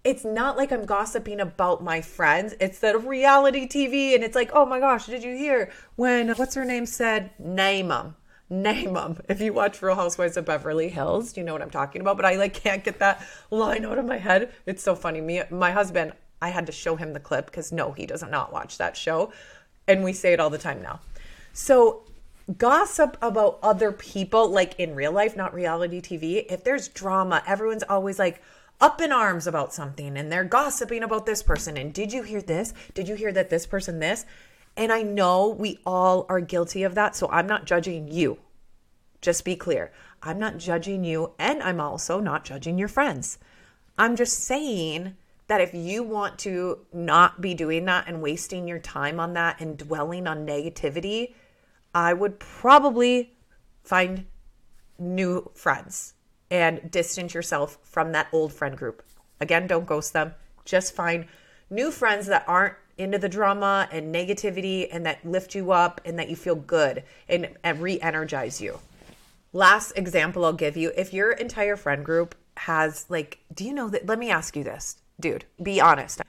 it's 0.07 0.25
not 0.25 0.57
like 0.57 0.71
I'm 0.71 0.85
gossiping 0.85 1.41
about 1.41 1.83
my 1.83 2.01
friends. 2.01 2.55
It's 2.61 2.79
the 2.79 2.97
reality 2.97 3.67
TV, 3.67 4.15
and 4.15 4.23
it's 4.23 4.37
like, 4.37 4.53
oh 4.53 4.65
my 4.65 4.79
gosh, 4.79 5.07
did 5.07 5.25
you 5.25 5.37
hear 5.37 5.73
when 5.97 6.29
what's 6.35 6.55
her 6.55 6.65
name 6.65 6.87
said, 6.87 7.33
name 7.41 7.89
them, 7.89 8.15
name 8.49 8.95
them. 8.95 9.21
If 9.29 9.41
you 9.41 9.53
watch 9.53 9.83
Real 9.83 9.97
Housewives 9.97 10.37
of 10.37 10.45
Beverly 10.45 10.91
Hills, 10.91 11.37
you 11.37 11.43
know 11.43 11.53
what 11.53 11.61
I'm 11.61 11.71
talking 11.71 12.01
about. 12.01 12.17
But 12.17 12.25
I 12.25 12.37
like 12.37 12.55
can't 12.55 12.85
get 12.85 13.01
that 13.01 13.21
line 13.51 13.85
out 13.85 13.99
of 13.99 14.05
my 14.05 14.19
head. 14.19 14.53
It's 14.65 14.81
so 14.81 14.95
funny. 14.95 15.21
Me, 15.21 15.43
my 15.51 15.73
husband, 15.73 16.13
I 16.41 16.51
had 16.51 16.67
to 16.67 16.73
show 16.73 16.95
him 16.95 17.13
the 17.13 17.19
clip 17.19 17.47
because 17.47 17.73
no, 17.73 17.91
he 17.91 18.07
does 18.07 18.23
not 18.23 18.53
watch 18.53 18.79
that 18.79 18.97
show, 18.97 19.33
and 19.89 20.05
we 20.05 20.13
say 20.13 20.33
it 20.33 20.39
all 20.39 20.51
the 20.51 20.57
time 20.57 20.81
now. 20.81 21.01
So 21.53 22.05
gossip 22.59 23.17
about 23.21 23.59
other 23.63 23.93
people, 23.93 24.49
like 24.49 24.79
in 24.79 24.95
real 24.95 25.13
life, 25.13 25.37
not 25.37 25.55
reality 25.55 26.01
TV. 26.01 26.47
If 26.49 26.65
there's 26.65 26.89
drama, 26.89 27.43
everyone's 27.47 27.83
always 27.89 28.19
like 28.19 28.43
up 28.81 29.01
in 29.01 29.11
arms 29.11 29.47
about 29.47 29.73
something 29.73 30.17
and 30.17 30.31
they're 30.31 30.45
gossiping 30.45 31.03
about 31.03 31.27
this 31.27 31.43
person. 31.43 31.77
And 31.77 31.93
did 31.93 32.13
you 32.13 32.23
hear 32.23 32.43
this? 32.43 32.73
Did 32.95 33.09
you 33.09 33.15
hear 33.15 33.33
that 33.33 33.51
this 33.51 33.67
person 33.67 33.99
this? 33.99 34.27
And 34.77 34.93
I 34.93 35.03
know 35.03 35.49
we 35.49 35.81
all 35.87 36.27
are 36.29 36.41
guilty 36.41 36.83
of 36.83 36.95
that. 36.95 37.17
So 37.17 37.29
I'm 37.31 37.47
not 37.47 37.65
judging 37.65 38.09
you. 38.09 38.39
Just 39.23 39.45
be 39.45 39.57
clear. 39.57 39.93
I'm 40.23 40.39
not 40.39 40.59
judging 40.59 41.05
you. 41.05 41.33
And 41.39 41.63
I'm 41.63 41.81
also 41.81 42.21
not 42.21 42.45
judging 42.45 42.79
your 42.79 42.89
friends. 42.89 43.39
I'm 43.99 44.15
just 44.15 44.45
saying 44.45 45.17
that 45.49 45.61
if 45.61 45.73
you 45.73 46.03
want 46.03 46.39
to 46.41 46.81
not 46.93 47.41
be 47.41 47.55
doing 47.55 47.87
that 47.87 48.09
and 48.09 48.21
wasting 48.21 48.69
your 48.69 48.79
time 48.79 49.19
on 49.19 49.33
that 49.35 49.61
and 49.61 49.79
dwelling 49.79 50.27
on 50.27 50.47
negativity, 50.47 51.35
I 51.97 52.13
would 52.13 52.39
probably 52.39 53.33
find 53.83 54.27
new 54.99 55.51
friends 55.55 56.13
and 56.51 56.91
distance 56.91 57.33
yourself 57.33 57.79
from 57.85 58.13
that 58.13 58.29
old 58.33 58.53
friend 58.53 58.77
group. 58.77 59.03
Again, 59.41 59.67
don't 59.67 59.87
ghost 59.87 60.13
them. 60.13 60.35
Just 60.67 60.95
find 60.95 61.25
new 61.71 61.91
friends 61.91 62.27
that 62.27 62.45
aren't 62.47 62.75
into 62.99 63.17
the 63.17 63.31
drama 63.31 63.89
and 63.91 64.15
negativity 64.15 64.89
and 64.93 65.07
that 65.07 65.25
lift 65.25 65.55
you 65.55 65.73
up 65.73 66.03
and 66.05 66.19
that 66.19 66.29
you 66.29 66.37
feel 66.37 66.55
good 66.55 67.03
and, 67.31 67.49
and 67.65 67.81
re 67.81 67.99
energize 68.03 68.61
you. 68.61 68.79
Last 69.55 69.93
example 69.97 70.45
I'll 70.45 70.53
give 70.53 70.77
you 70.77 70.93
if 70.99 71.15
your 71.15 71.33
entire 71.33 71.77
friend 71.77 72.05
group 72.05 72.35
has, 72.59 73.07
like, 73.09 73.39
do 73.55 73.65
you 73.65 73.73
know 73.73 73.89
that? 73.89 74.05
Let 74.05 74.19
me 74.19 74.29
ask 74.29 74.55
you 74.55 74.65
this, 74.65 74.99
dude, 75.19 75.47
be 75.63 75.81
honest. 75.81 76.21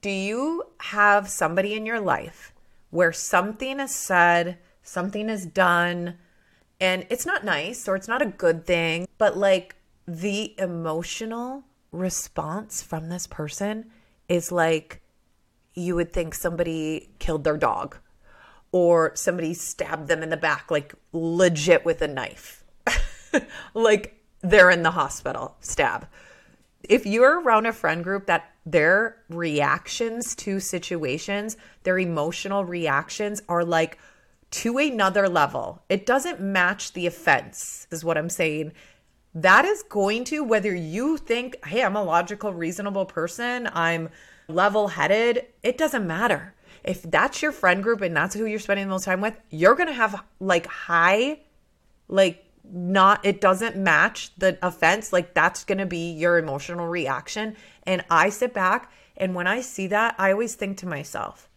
Do 0.00 0.10
you 0.10 0.62
have 0.78 1.28
somebody 1.28 1.74
in 1.74 1.86
your 1.86 1.98
life 2.00 2.52
where 2.90 3.12
something 3.12 3.80
is 3.80 3.92
said, 3.92 4.58
something 4.86 5.28
is 5.28 5.46
done, 5.46 6.16
and 6.80 7.06
it's 7.10 7.26
not 7.26 7.44
nice 7.44 7.88
or 7.88 7.96
it's 7.96 8.08
not 8.08 8.22
a 8.22 8.26
good 8.26 8.66
thing, 8.66 9.06
but 9.18 9.36
like 9.36 9.76
the 10.06 10.54
emotional 10.58 11.64
response 11.92 12.82
from 12.82 13.08
this 13.08 13.26
person 13.26 13.86
is 14.28 14.52
like 14.52 15.00
you 15.74 15.94
would 15.94 16.12
think 16.12 16.34
somebody 16.34 17.10
killed 17.18 17.44
their 17.44 17.56
dog 17.56 17.96
or 18.72 19.12
somebody 19.14 19.54
stabbed 19.54 20.08
them 20.08 20.22
in 20.22 20.30
the 20.30 20.36
back, 20.36 20.70
like 20.70 20.94
legit 21.12 21.84
with 21.84 22.02
a 22.02 22.08
knife. 22.08 22.64
like 23.74 24.22
they're 24.42 24.70
in 24.70 24.82
the 24.82 24.90
hospital, 24.90 25.56
stab. 25.60 26.06
If 26.88 27.06
you're 27.06 27.40
around 27.40 27.66
a 27.66 27.72
friend 27.72 28.04
group 28.04 28.26
that 28.26 28.52
their 28.64 29.16
reactions 29.28 30.34
to 30.36 30.60
situations, 30.60 31.56
their 31.82 31.98
emotional 31.98 32.64
reactions 32.64 33.42
are 33.48 33.64
like 33.64 33.98
to 34.56 34.78
another 34.78 35.28
level. 35.28 35.82
It 35.90 36.06
doesn't 36.06 36.40
match 36.40 36.94
the 36.94 37.06
offense, 37.06 37.86
is 37.90 38.02
what 38.02 38.16
I'm 38.16 38.30
saying. 38.30 38.72
That 39.34 39.66
is 39.66 39.82
going 39.82 40.24
to, 40.24 40.42
whether 40.42 40.74
you 40.74 41.18
think, 41.18 41.62
hey, 41.66 41.82
I'm 41.82 41.94
a 41.94 42.02
logical, 42.02 42.54
reasonable 42.54 43.04
person, 43.04 43.68
I'm 43.74 44.08
level 44.48 44.88
headed, 44.88 45.44
it 45.62 45.76
doesn't 45.76 46.06
matter. 46.06 46.54
If 46.82 47.02
that's 47.02 47.42
your 47.42 47.52
friend 47.52 47.82
group 47.82 48.00
and 48.00 48.16
that's 48.16 48.34
who 48.34 48.46
you're 48.46 48.58
spending 48.58 48.86
the 48.86 48.92
most 48.92 49.04
time 49.04 49.20
with, 49.20 49.34
you're 49.50 49.74
going 49.74 49.88
to 49.88 49.92
have 49.92 50.24
like 50.40 50.66
high, 50.66 51.40
like 52.08 52.42
not, 52.64 53.26
it 53.26 53.42
doesn't 53.42 53.76
match 53.76 54.30
the 54.38 54.58
offense. 54.62 55.12
Like 55.12 55.34
that's 55.34 55.64
going 55.64 55.78
to 55.78 55.86
be 55.86 56.12
your 56.12 56.38
emotional 56.38 56.88
reaction. 56.88 57.56
And 57.82 58.02
I 58.08 58.30
sit 58.30 58.54
back 58.54 58.90
and 59.18 59.34
when 59.34 59.46
I 59.46 59.60
see 59.60 59.88
that, 59.88 60.14
I 60.16 60.32
always 60.32 60.54
think 60.54 60.78
to 60.78 60.86
myself, 60.86 61.50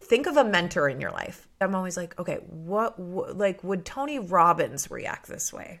think 0.00 0.26
of 0.26 0.36
a 0.36 0.44
mentor 0.44 0.88
in 0.88 1.00
your 1.00 1.10
life. 1.10 1.48
I'm 1.60 1.74
always 1.74 1.96
like, 1.96 2.18
okay, 2.18 2.38
what, 2.48 2.98
like 2.98 3.62
would 3.64 3.84
Tony 3.84 4.18
Robbins 4.18 4.90
react 4.90 5.26
this 5.26 5.52
way? 5.52 5.80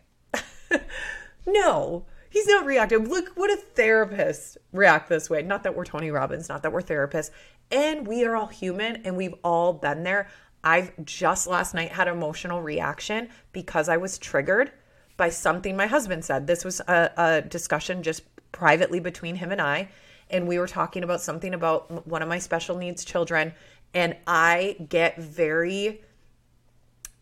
no, 1.46 2.04
he's 2.30 2.46
not 2.46 2.66
reacting. 2.66 3.08
Look, 3.08 3.36
would 3.36 3.50
a 3.50 3.56
therapist 3.56 4.58
react 4.72 5.08
this 5.08 5.30
way. 5.30 5.42
Not 5.42 5.62
that 5.62 5.74
we're 5.74 5.84
Tony 5.84 6.10
Robbins, 6.10 6.48
not 6.48 6.62
that 6.62 6.72
we're 6.72 6.82
therapists, 6.82 7.30
and 7.70 8.06
we 8.06 8.24
are 8.24 8.36
all 8.36 8.46
human 8.46 8.96
and 9.04 9.16
we've 9.16 9.34
all 9.44 9.72
been 9.72 10.02
there. 10.02 10.28
I've 10.64 10.92
just 11.04 11.46
last 11.46 11.74
night 11.74 11.92
had 11.92 12.08
emotional 12.08 12.60
reaction 12.60 13.28
because 13.52 13.88
I 13.88 13.96
was 13.96 14.18
triggered 14.18 14.72
by 15.16 15.28
something 15.28 15.76
my 15.76 15.86
husband 15.86 16.24
said. 16.24 16.46
This 16.46 16.64
was 16.64 16.80
a, 16.80 17.10
a 17.16 17.42
discussion 17.42 18.02
just 18.02 18.22
privately 18.52 19.00
between 19.00 19.36
him 19.36 19.52
and 19.52 19.60
I. 19.60 19.88
And 20.30 20.46
we 20.46 20.58
were 20.58 20.66
talking 20.66 21.04
about 21.04 21.20
something 21.20 21.54
about 21.54 22.06
one 22.06 22.22
of 22.22 22.28
my 22.28 22.38
special 22.38 22.76
needs 22.76 23.04
children 23.04 23.52
and 23.94 24.16
I 24.26 24.76
get 24.88 25.18
very 25.18 26.02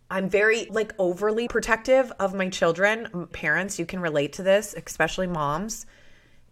I'm 0.08 0.28
very 0.28 0.66
like 0.66 0.92
overly 0.98 1.48
protective 1.48 2.12
of 2.20 2.32
my 2.32 2.48
children. 2.48 3.26
Parents, 3.32 3.78
you 3.78 3.86
can 3.86 4.00
relate 4.00 4.34
to 4.34 4.42
this, 4.42 4.74
especially 4.74 5.26
moms. 5.26 5.84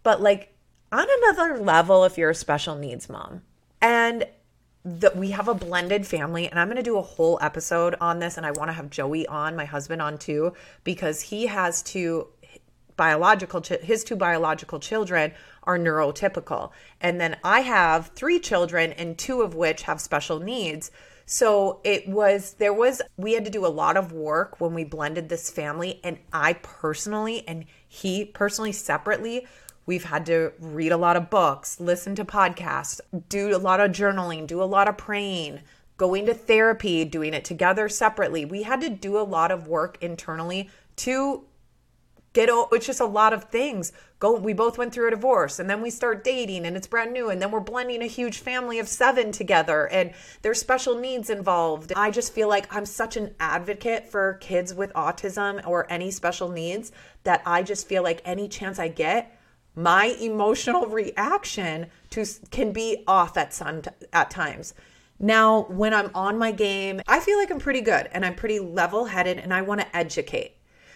But 0.03 0.21
like 0.21 0.53
on 0.91 1.07
another 1.23 1.57
level 1.59 2.03
if 2.03 2.17
you're 2.17 2.31
a 2.31 2.35
special 2.35 2.75
needs 2.75 3.09
mom. 3.09 3.43
And 3.81 4.25
that 4.83 5.15
we 5.15 5.31
have 5.31 5.47
a 5.47 5.53
blended 5.55 6.05
family 6.05 6.47
and 6.47 6.59
I'm 6.59 6.67
going 6.67 6.77
to 6.77 6.83
do 6.83 6.97
a 6.97 7.01
whole 7.01 7.39
episode 7.41 7.95
on 7.99 8.19
this 8.19 8.37
and 8.37 8.45
I 8.45 8.51
want 8.51 8.69
to 8.69 8.73
have 8.73 8.91
Joey 8.91 9.25
on, 9.25 9.55
my 9.55 9.65
husband 9.65 9.99
on 10.01 10.19
too 10.19 10.53
because 10.83 11.21
he 11.21 11.47
has 11.47 11.81
two 11.81 12.27
biological 12.95 13.61
his 13.81 14.03
two 14.03 14.15
biological 14.15 14.79
children 14.79 15.33
are 15.65 15.77
neurotypical. 15.77 16.71
And 17.01 17.19
then 17.19 17.37
I 17.43 17.61
have 17.61 18.07
three 18.15 18.39
children, 18.39 18.91
and 18.93 19.17
two 19.17 19.41
of 19.41 19.55
which 19.55 19.83
have 19.83 20.01
special 20.01 20.39
needs. 20.39 20.91
So 21.25 21.81
it 21.83 22.07
was, 22.07 22.53
there 22.59 22.73
was, 22.73 23.01
we 23.17 23.33
had 23.33 23.45
to 23.45 23.51
do 23.51 23.65
a 23.65 23.67
lot 23.67 23.97
of 23.97 24.11
work 24.11 24.61
when 24.61 24.73
we 24.73 24.83
blended 24.83 25.27
this 25.29 25.49
family. 25.49 25.99
And 26.03 26.19
I 26.31 26.53
personally, 26.53 27.47
and 27.47 27.65
he 27.87 28.25
personally 28.25 28.71
separately, 28.71 29.47
we've 29.87 30.03
had 30.03 30.25
to 30.27 30.53
read 30.59 30.91
a 30.91 30.97
lot 30.97 31.17
of 31.17 31.29
books, 31.29 31.79
listen 31.79 32.15
to 32.15 32.25
podcasts, 32.25 33.01
do 33.29 33.55
a 33.55 33.57
lot 33.57 33.79
of 33.79 33.91
journaling, 33.91 34.45
do 34.45 34.61
a 34.61 34.65
lot 34.65 34.87
of 34.87 34.97
praying, 34.97 35.61
going 35.97 36.25
to 36.27 36.33
therapy, 36.33 37.05
doing 37.05 37.33
it 37.33 37.45
together 37.45 37.89
separately. 37.89 38.45
We 38.45 38.63
had 38.63 38.81
to 38.81 38.89
do 38.89 39.17
a 39.17 39.21
lot 39.21 39.49
of 39.51 39.67
work 39.67 39.97
internally 40.01 40.69
to 40.97 41.43
get 42.35 42.49
it's 42.73 42.85
just 42.85 42.99
a 42.99 43.05
lot 43.05 43.33
of 43.33 43.45
things. 43.45 43.93
Go 44.19 44.35
we 44.35 44.53
both 44.53 44.77
went 44.77 44.93
through 44.93 45.07
a 45.07 45.11
divorce 45.11 45.57
and 45.57 45.69
then 45.69 45.81
we 45.81 45.89
start 45.89 46.23
dating 46.23 46.65
and 46.65 46.75
it's 46.75 46.85
brand 46.85 47.13
new 47.13 47.29
and 47.29 47.41
then 47.41 47.49
we're 47.49 47.61
blending 47.61 48.03
a 48.03 48.07
huge 48.07 48.39
family 48.39 48.77
of 48.77 48.87
seven 48.87 49.31
together 49.31 49.87
and 49.87 50.11
there's 50.41 50.59
special 50.59 50.99
needs 50.99 51.29
involved. 51.29 51.93
I 51.95 52.11
just 52.11 52.33
feel 52.33 52.49
like 52.49 52.73
i'm 52.75 52.85
such 52.85 53.15
an 53.17 53.33
advocate 53.39 54.11
for 54.11 54.33
kids 54.35 54.73
with 54.73 54.91
autism 54.93 55.65
or 55.65 55.91
any 55.91 56.11
special 56.11 56.49
needs 56.49 56.91
that 57.23 57.41
i 57.45 57.63
just 57.63 57.87
feel 57.87 58.03
like 58.03 58.21
any 58.25 58.47
chance 58.49 58.79
i 58.79 58.89
get 58.89 59.39
my 59.75 60.15
emotional 60.19 60.85
reaction 61.01 61.87
to 62.09 62.25
can 62.51 62.73
be 62.73 63.03
off 63.07 63.37
at 63.37 63.53
some 63.53 63.81
at 64.11 64.29
times. 64.29 64.73
Now 65.19 65.63
when 65.69 65.93
i'm 65.93 66.11
on 66.13 66.37
my 66.37 66.51
game 66.51 66.99
i 67.07 67.21
feel 67.21 67.37
like 67.37 67.49
i'm 67.49 67.59
pretty 67.59 67.81
good 67.81 68.09
and 68.11 68.25
i'm 68.25 68.35
pretty 68.35 68.59
level 68.59 69.05
headed 69.05 69.37
and 69.39 69.53
i 69.53 69.61
want 69.61 69.79
to 69.79 69.95
educate 69.95 70.54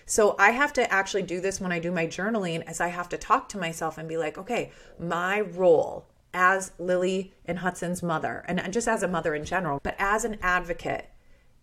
so 0.10 0.36
I 0.40 0.50
have 0.50 0.74
to 0.74 0.92
actually 0.92 1.22
do 1.22 1.40
this 1.40 1.62
when 1.62 1.72
I 1.72 1.78
do 1.78 1.92
my 1.92 2.08
journaling 2.08 2.64
as 2.64 2.82
I 2.82 2.88
have 2.88 3.10
to 3.10 3.18
talk 3.18 3.48
to 3.50 3.60
myself 3.60 4.00
and 4.00 4.10
be 4.10 4.18
like, 4.18 4.40
okay, 4.40 4.72
my 4.98 5.42
role 5.42 6.08
as 6.34 6.72
Lily 6.80 7.32
and 7.46 7.60
Hudson's 7.60 8.02
mother, 8.02 8.44
and 8.48 8.74
just 8.74 8.88
as 8.88 9.04
a 9.04 9.08
mother 9.08 9.36
in 9.36 9.46
general, 9.46 9.80
but 9.84 9.96
as 10.00 10.26
an 10.26 10.40
advocate. 10.42 11.12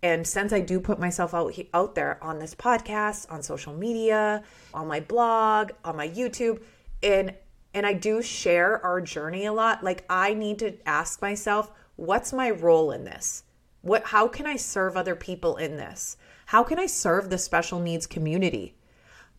And 0.00 0.24
since 0.24 0.52
I 0.52 0.60
do 0.60 0.78
put 0.78 1.00
myself 1.00 1.34
out 1.34 1.58
out 1.74 1.96
there 1.96 2.22
on 2.22 2.38
this 2.38 2.54
podcast, 2.54 3.28
on 3.32 3.42
social 3.42 3.72
media, 3.72 4.44
on 4.72 4.86
my 4.86 5.00
blog, 5.00 5.72
on 5.84 5.96
my 5.96 6.08
YouTube, 6.08 6.62
and 7.02 7.34
and 7.74 7.84
I 7.84 7.94
do 7.94 8.22
share 8.22 8.80
our 8.86 9.00
journey 9.00 9.46
a 9.46 9.52
lot, 9.52 9.82
like 9.82 10.04
I 10.08 10.34
need 10.34 10.60
to 10.60 10.74
ask 10.86 11.20
myself, 11.20 11.72
what's 11.96 12.32
my 12.32 12.50
role 12.50 12.92
in 12.92 13.02
this? 13.02 13.42
What 13.82 14.04
how 14.04 14.28
can 14.28 14.46
I 14.46 14.54
serve 14.54 14.96
other 14.96 15.16
people 15.16 15.56
in 15.56 15.76
this? 15.76 16.16
How 16.46 16.62
can 16.62 16.78
I 16.78 16.86
serve 16.86 17.28
the 17.28 17.38
special 17.38 17.80
needs 17.80 18.06
community? 18.06 18.74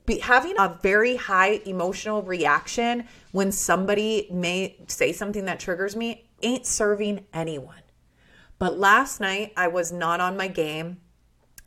Be, 0.06 0.20
having 0.20 0.56
a 0.58 0.78
very 0.82 1.16
high 1.16 1.62
emotional 1.66 2.22
reaction 2.22 3.08
when 3.32 3.52
somebody 3.52 4.28
may 4.32 4.78
say 4.88 5.12
something 5.12 5.46
that 5.46 5.60
triggers 5.60 5.96
me 5.96 6.30
ain't 6.42 6.66
serving 6.66 7.26
anyone. 7.34 7.82
But 8.60 8.78
last 8.78 9.20
night 9.20 9.54
I 9.56 9.68
was 9.68 9.92
not 9.92 10.20
on 10.20 10.38
my 10.38 10.48
game 10.48 10.98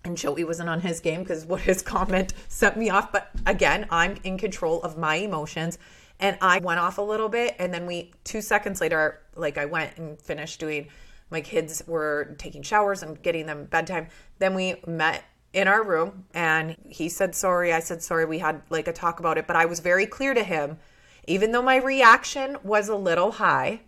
and 0.04 0.16
Joey 0.16 0.44
wasn't 0.44 0.68
on 0.68 0.80
his 0.80 1.00
game 1.00 1.20
because 1.20 1.44
what 1.44 1.62
his 1.62 1.82
comment 1.94 2.34
set 2.48 2.76
me 2.76 2.90
off. 2.90 3.12
But 3.12 3.30
again, 3.46 3.86
I'm 3.90 4.16
in 4.24 4.38
control 4.38 4.82
of 4.82 4.98
my 4.98 5.16
emotions. 5.16 5.78
And 6.18 6.36
I 6.42 6.58
went 6.58 6.80
off 6.80 6.98
a 6.98 7.02
little 7.02 7.30
bit. 7.30 7.56
And 7.58 7.72
then 7.72 7.86
we, 7.86 8.12
two 8.24 8.42
seconds 8.42 8.80
later, 8.80 9.22
like 9.36 9.56
I 9.56 9.64
went 9.64 9.96
and 9.96 10.20
finished 10.20 10.60
doing, 10.60 10.88
my 11.30 11.40
kids 11.40 11.82
were 11.86 12.34
taking 12.38 12.62
showers 12.62 13.02
and 13.02 13.20
getting 13.22 13.46
them 13.46 13.64
bedtime. 13.64 14.08
Then 14.38 14.54
we 14.54 14.82
met 14.86 15.24
in 15.52 15.66
our 15.66 15.82
room 15.82 16.26
and 16.32 16.76
he 16.88 17.08
said 17.08 17.34
sorry. 17.34 17.72
I 17.72 17.80
said 17.80 18.02
sorry. 18.02 18.24
We 18.24 18.38
had 18.38 18.62
like 18.70 18.88
a 18.88 18.92
talk 18.92 19.20
about 19.20 19.38
it, 19.38 19.46
but 19.46 19.56
I 19.56 19.66
was 19.66 19.80
very 19.80 20.06
clear 20.06 20.34
to 20.34 20.44
him. 20.44 20.78
Even 21.26 21.52
though 21.52 21.62
my 21.62 21.76
reaction 21.76 22.56
was 22.62 22.88
a 22.88 22.96
little 22.96 23.32
high, 23.32 23.82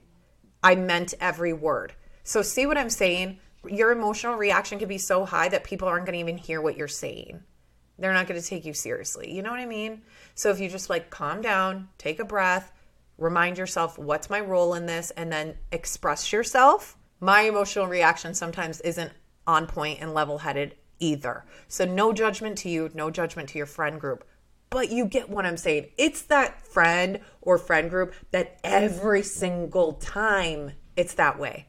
I 0.62 0.74
meant 0.74 1.14
every 1.20 1.52
word. 1.52 1.94
So, 2.22 2.42
see 2.42 2.66
what 2.66 2.78
I'm 2.78 2.90
saying? 2.90 3.38
Your 3.66 3.90
emotional 3.90 4.34
reaction 4.34 4.78
can 4.78 4.88
be 4.88 4.98
so 4.98 5.24
high 5.24 5.48
that 5.48 5.64
people 5.64 5.88
aren't 5.88 6.06
going 6.06 6.14
to 6.14 6.20
even 6.20 6.36
hear 6.36 6.60
what 6.60 6.76
you're 6.76 6.88
saying. 6.88 7.42
they're 7.98 8.12
not 8.12 8.26
going 8.26 8.40
to 8.40 8.46
take 8.46 8.64
you 8.64 8.74
seriously. 8.74 9.32
You 9.32 9.42
know 9.42 9.50
what 9.50 9.60
I 9.60 9.66
mean? 9.66 10.02
So 10.34 10.50
if 10.50 10.58
you 10.58 10.68
just 10.68 10.90
like 10.90 11.10
calm 11.10 11.40
down, 11.40 11.88
take 11.98 12.18
a 12.18 12.24
breath, 12.24 12.72
remind 13.18 13.58
yourself 13.58 13.98
what's 13.98 14.30
my 14.30 14.40
role 14.40 14.74
in 14.74 14.86
this, 14.86 15.10
and 15.12 15.30
then 15.32 15.56
express 15.70 16.32
yourself. 16.32 16.96
My 17.20 17.42
emotional 17.42 17.86
reaction 17.86 18.34
sometimes 18.34 18.80
isn't 18.80 19.12
on 19.46 19.66
point 19.66 20.00
and 20.00 20.14
level 20.14 20.38
headed 20.38 20.74
either. 21.02 21.44
So 21.68 21.84
no 21.84 22.12
judgment 22.12 22.56
to 22.58 22.70
you, 22.70 22.90
no 22.94 23.10
judgment 23.10 23.50
to 23.50 23.58
your 23.58 23.66
friend 23.66 24.00
group. 24.00 24.24
But 24.70 24.90
you 24.90 25.04
get 25.04 25.28
what 25.28 25.44
I'm 25.44 25.58
saying. 25.58 25.88
It's 25.98 26.22
that 26.22 26.66
friend 26.66 27.20
or 27.42 27.58
friend 27.58 27.90
group 27.90 28.14
that 28.30 28.58
every 28.64 29.22
single 29.22 29.94
time 29.94 30.72
it's 30.96 31.14
that 31.14 31.38
way. 31.38 31.68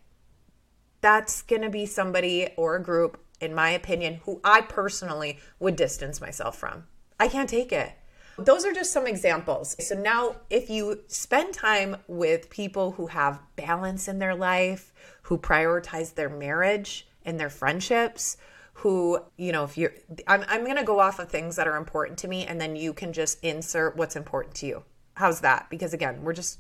That's 1.01 1.41
going 1.41 1.63
to 1.63 1.69
be 1.69 1.85
somebody 1.85 2.49
or 2.55 2.77
a 2.77 2.83
group, 2.83 3.19
in 3.41 3.53
my 3.53 3.71
opinion, 3.71 4.21
who 4.23 4.39
I 4.43 4.61
personally 4.61 5.39
would 5.59 5.75
distance 5.75 6.21
myself 6.21 6.57
from. 6.57 6.85
I 7.19 7.27
can't 7.27 7.49
take 7.49 7.73
it. 7.73 7.91
Those 8.37 8.65
are 8.65 8.73
just 8.73 8.93
some 8.93 9.05
examples. 9.05 9.75
So 9.85 9.95
now, 9.95 10.37
if 10.49 10.69
you 10.69 11.01
spend 11.07 11.53
time 11.53 11.97
with 12.07 12.49
people 12.49 12.91
who 12.91 13.07
have 13.07 13.41
balance 13.55 14.07
in 14.07 14.19
their 14.19 14.33
life, 14.33 14.93
who 15.23 15.37
prioritize 15.37 16.15
their 16.15 16.29
marriage 16.29 17.07
and 17.25 17.39
their 17.39 17.49
friendships, 17.49 18.37
who, 18.83 19.17
you 19.37 19.53
know, 19.53 19.63
if 19.63 19.77
you're, 19.77 19.93
I'm, 20.27 20.43
I'm 20.49 20.65
going 20.65 20.75
to 20.75 20.83
go 20.83 20.99
off 20.99 21.17
of 21.17 21.29
things 21.29 21.55
that 21.55 21.69
are 21.69 21.77
important 21.77 22.19
to 22.19 22.27
me 22.27 22.45
and 22.45 22.59
then 22.59 22.75
you 22.75 22.91
can 22.91 23.13
just 23.13 23.41
insert 23.41 23.95
what's 23.95 24.17
important 24.17 24.55
to 24.55 24.65
you. 24.65 24.83
How's 25.13 25.39
that? 25.39 25.69
Because 25.69 25.93
again, 25.93 26.21
we're 26.21 26.33
just 26.33 26.59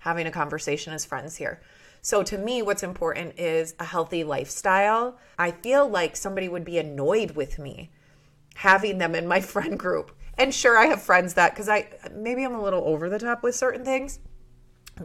having 0.00 0.26
a 0.26 0.30
conversation 0.30 0.92
as 0.92 1.06
friends 1.06 1.34
here. 1.34 1.62
So 2.02 2.22
to 2.24 2.36
me, 2.36 2.60
what's 2.60 2.82
important 2.82 3.38
is 3.38 3.74
a 3.78 3.86
healthy 3.86 4.22
lifestyle. 4.22 5.18
I 5.38 5.52
feel 5.52 5.88
like 5.88 6.14
somebody 6.14 6.46
would 6.46 6.66
be 6.66 6.76
annoyed 6.76 7.30
with 7.30 7.58
me 7.58 7.90
having 8.54 8.98
them 8.98 9.14
in 9.14 9.26
my 9.26 9.40
friend 9.52 9.78
group. 9.78 10.14
And 10.36 10.54
sure, 10.54 10.76
I 10.76 10.86
have 10.86 11.00
friends 11.00 11.34
that, 11.34 11.52
because 11.52 11.70
I 11.70 11.88
maybe 12.12 12.44
I'm 12.44 12.54
a 12.54 12.62
little 12.62 12.84
over 12.84 13.08
the 13.08 13.18
top 13.18 13.42
with 13.42 13.54
certain 13.54 13.82
things 13.82 14.18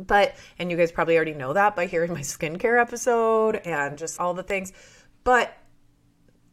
but 0.06 0.36
and 0.60 0.70
you 0.70 0.76
guys 0.76 0.92
probably 0.92 1.16
already 1.16 1.34
know 1.34 1.54
that 1.54 1.74
by 1.74 1.86
hearing 1.86 2.12
my 2.12 2.20
skincare 2.20 2.80
episode 2.80 3.56
and 3.56 3.98
just 3.98 4.20
all 4.20 4.34
the 4.34 4.44
things 4.44 4.74
but 5.24 5.58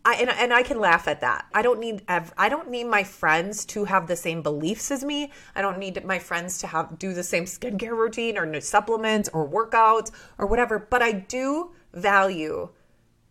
I 0.05 0.15
and, 0.17 0.31
and 0.31 0.53
I 0.53 0.63
can 0.63 0.81
laugh 0.81 1.09
at 1.09 1.23
that. 1.23 1.47
I 1.55 1.63
don't 1.63 1.81
need 1.81 2.03
I 2.09 2.49
don't 2.49 2.71
need 2.71 2.85
my 2.85 3.05
friends 3.05 3.65
to 3.67 3.85
have 3.85 4.07
the 4.07 4.17
same 4.17 4.43
beliefs 4.43 4.91
as 4.91 5.03
me. 5.03 5.33
I 5.55 5.63
don't 5.63 5.79
need 5.79 6.05
my 6.05 6.19
friends 6.19 6.59
to 6.59 6.67
have 6.67 6.99
do 6.99 7.15
the 7.15 7.23
same 7.23 7.45
skincare 7.45 7.97
routine 7.97 8.37
or 8.37 8.61
supplements 8.61 9.31
or 9.33 9.49
workouts 9.49 10.11
or 10.39 10.47
whatever. 10.47 10.79
But 10.79 11.03
I 11.03 11.13
do 11.13 11.73
value 11.93 12.69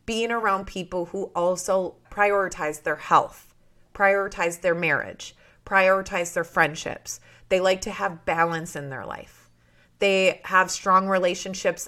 being 0.06 0.32
around 0.32 0.66
people 0.66 1.06
who 1.06 1.32
also 1.36 1.96
prioritize 2.10 2.84
their 2.84 2.96
health, 2.96 3.54
prioritize 3.94 4.62
their 4.62 4.76
marriage, 4.76 5.36
prioritize 5.66 6.34
their 6.34 6.44
friendships. 6.44 7.20
They 7.50 7.60
like 7.60 7.82
to 7.82 7.92
have 7.92 8.26
balance 8.26 8.76
in 8.76 8.90
their 8.90 9.06
life. 9.06 9.50
They 10.00 10.42
have 10.46 10.72
strong 10.72 11.08
relationships 11.08 11.88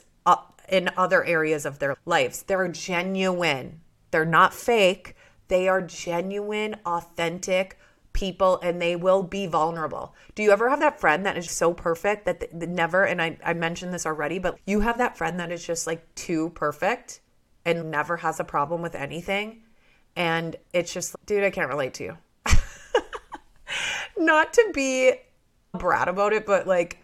in 0.70 0.90
other 0.98 1.24
areas 1.24 1.66
of 1.66 1.80
their 1.80 1.96
lives. 2.06 2.44
They're 2.44 2.68
genuine 2.68 3.82
they're 4.12 4.26
not 4.26 4.54
fake. 4.54 5.16
They 5.48 5.68
are 5.68 5.82
genuine, 5.82 6.78
authentic 6.86 7.78
people 8.16 8.60
and 8.64 8.82
they 8.82 8.96
will 8.96 9.22
be 9.22 9.46
vulnerable. 9.46 10.16
Do 10.34 10.42
you 10.42 10.52
ever 10.52 10.70
have 10.70 10.80
that 10.80 11.00
friend 11.00 11.26
that 11.26 11.38
is 11.38 11.52
so 11.52 11.74
perfect 11.74 12.26
that 12.26 12.40
they, 12.40 12.66
never, 12.66 13.04
and 13.04 13.22
I, 13.22 13.38
I 13.46 13.54
mentioned 13.54 13.94
this 13.94 14.06
already, 14.06 14.40
but 14.40 14.58
you 14.66 14.80
have 14.80 14.98
that 14.98 15.18
friend 15.18 15.40
that 15.40 15.52
is 15.52 15.66
just 15.66 15.86
like 15.86 16.16
too 16.16 16.50
perfect 16.52 17.20
and 17.66 17.92
never 17.92 18.18
has 18.18 18.40
a 18.40 18.44
problem 18.44 18.82
with 18.82 18.96
anything? 18.96 19.62
And 20.16 20.56
it's 20.74 20.94
just, 20.94 21.16
dude, 21.26 21.44
I 21.44 21.50
can't 21.52 21.70
relate 21.70 21.94
to 21.96 22.04
you. 22.06 22.18
Not 24.18 24.54
to 24.54 24.72
be 24.74 25.14
brat 25.74 26.08
about 26.08 26.32
it, 26.32 26.46
but 26.46 26.66
like, 26.66 27.00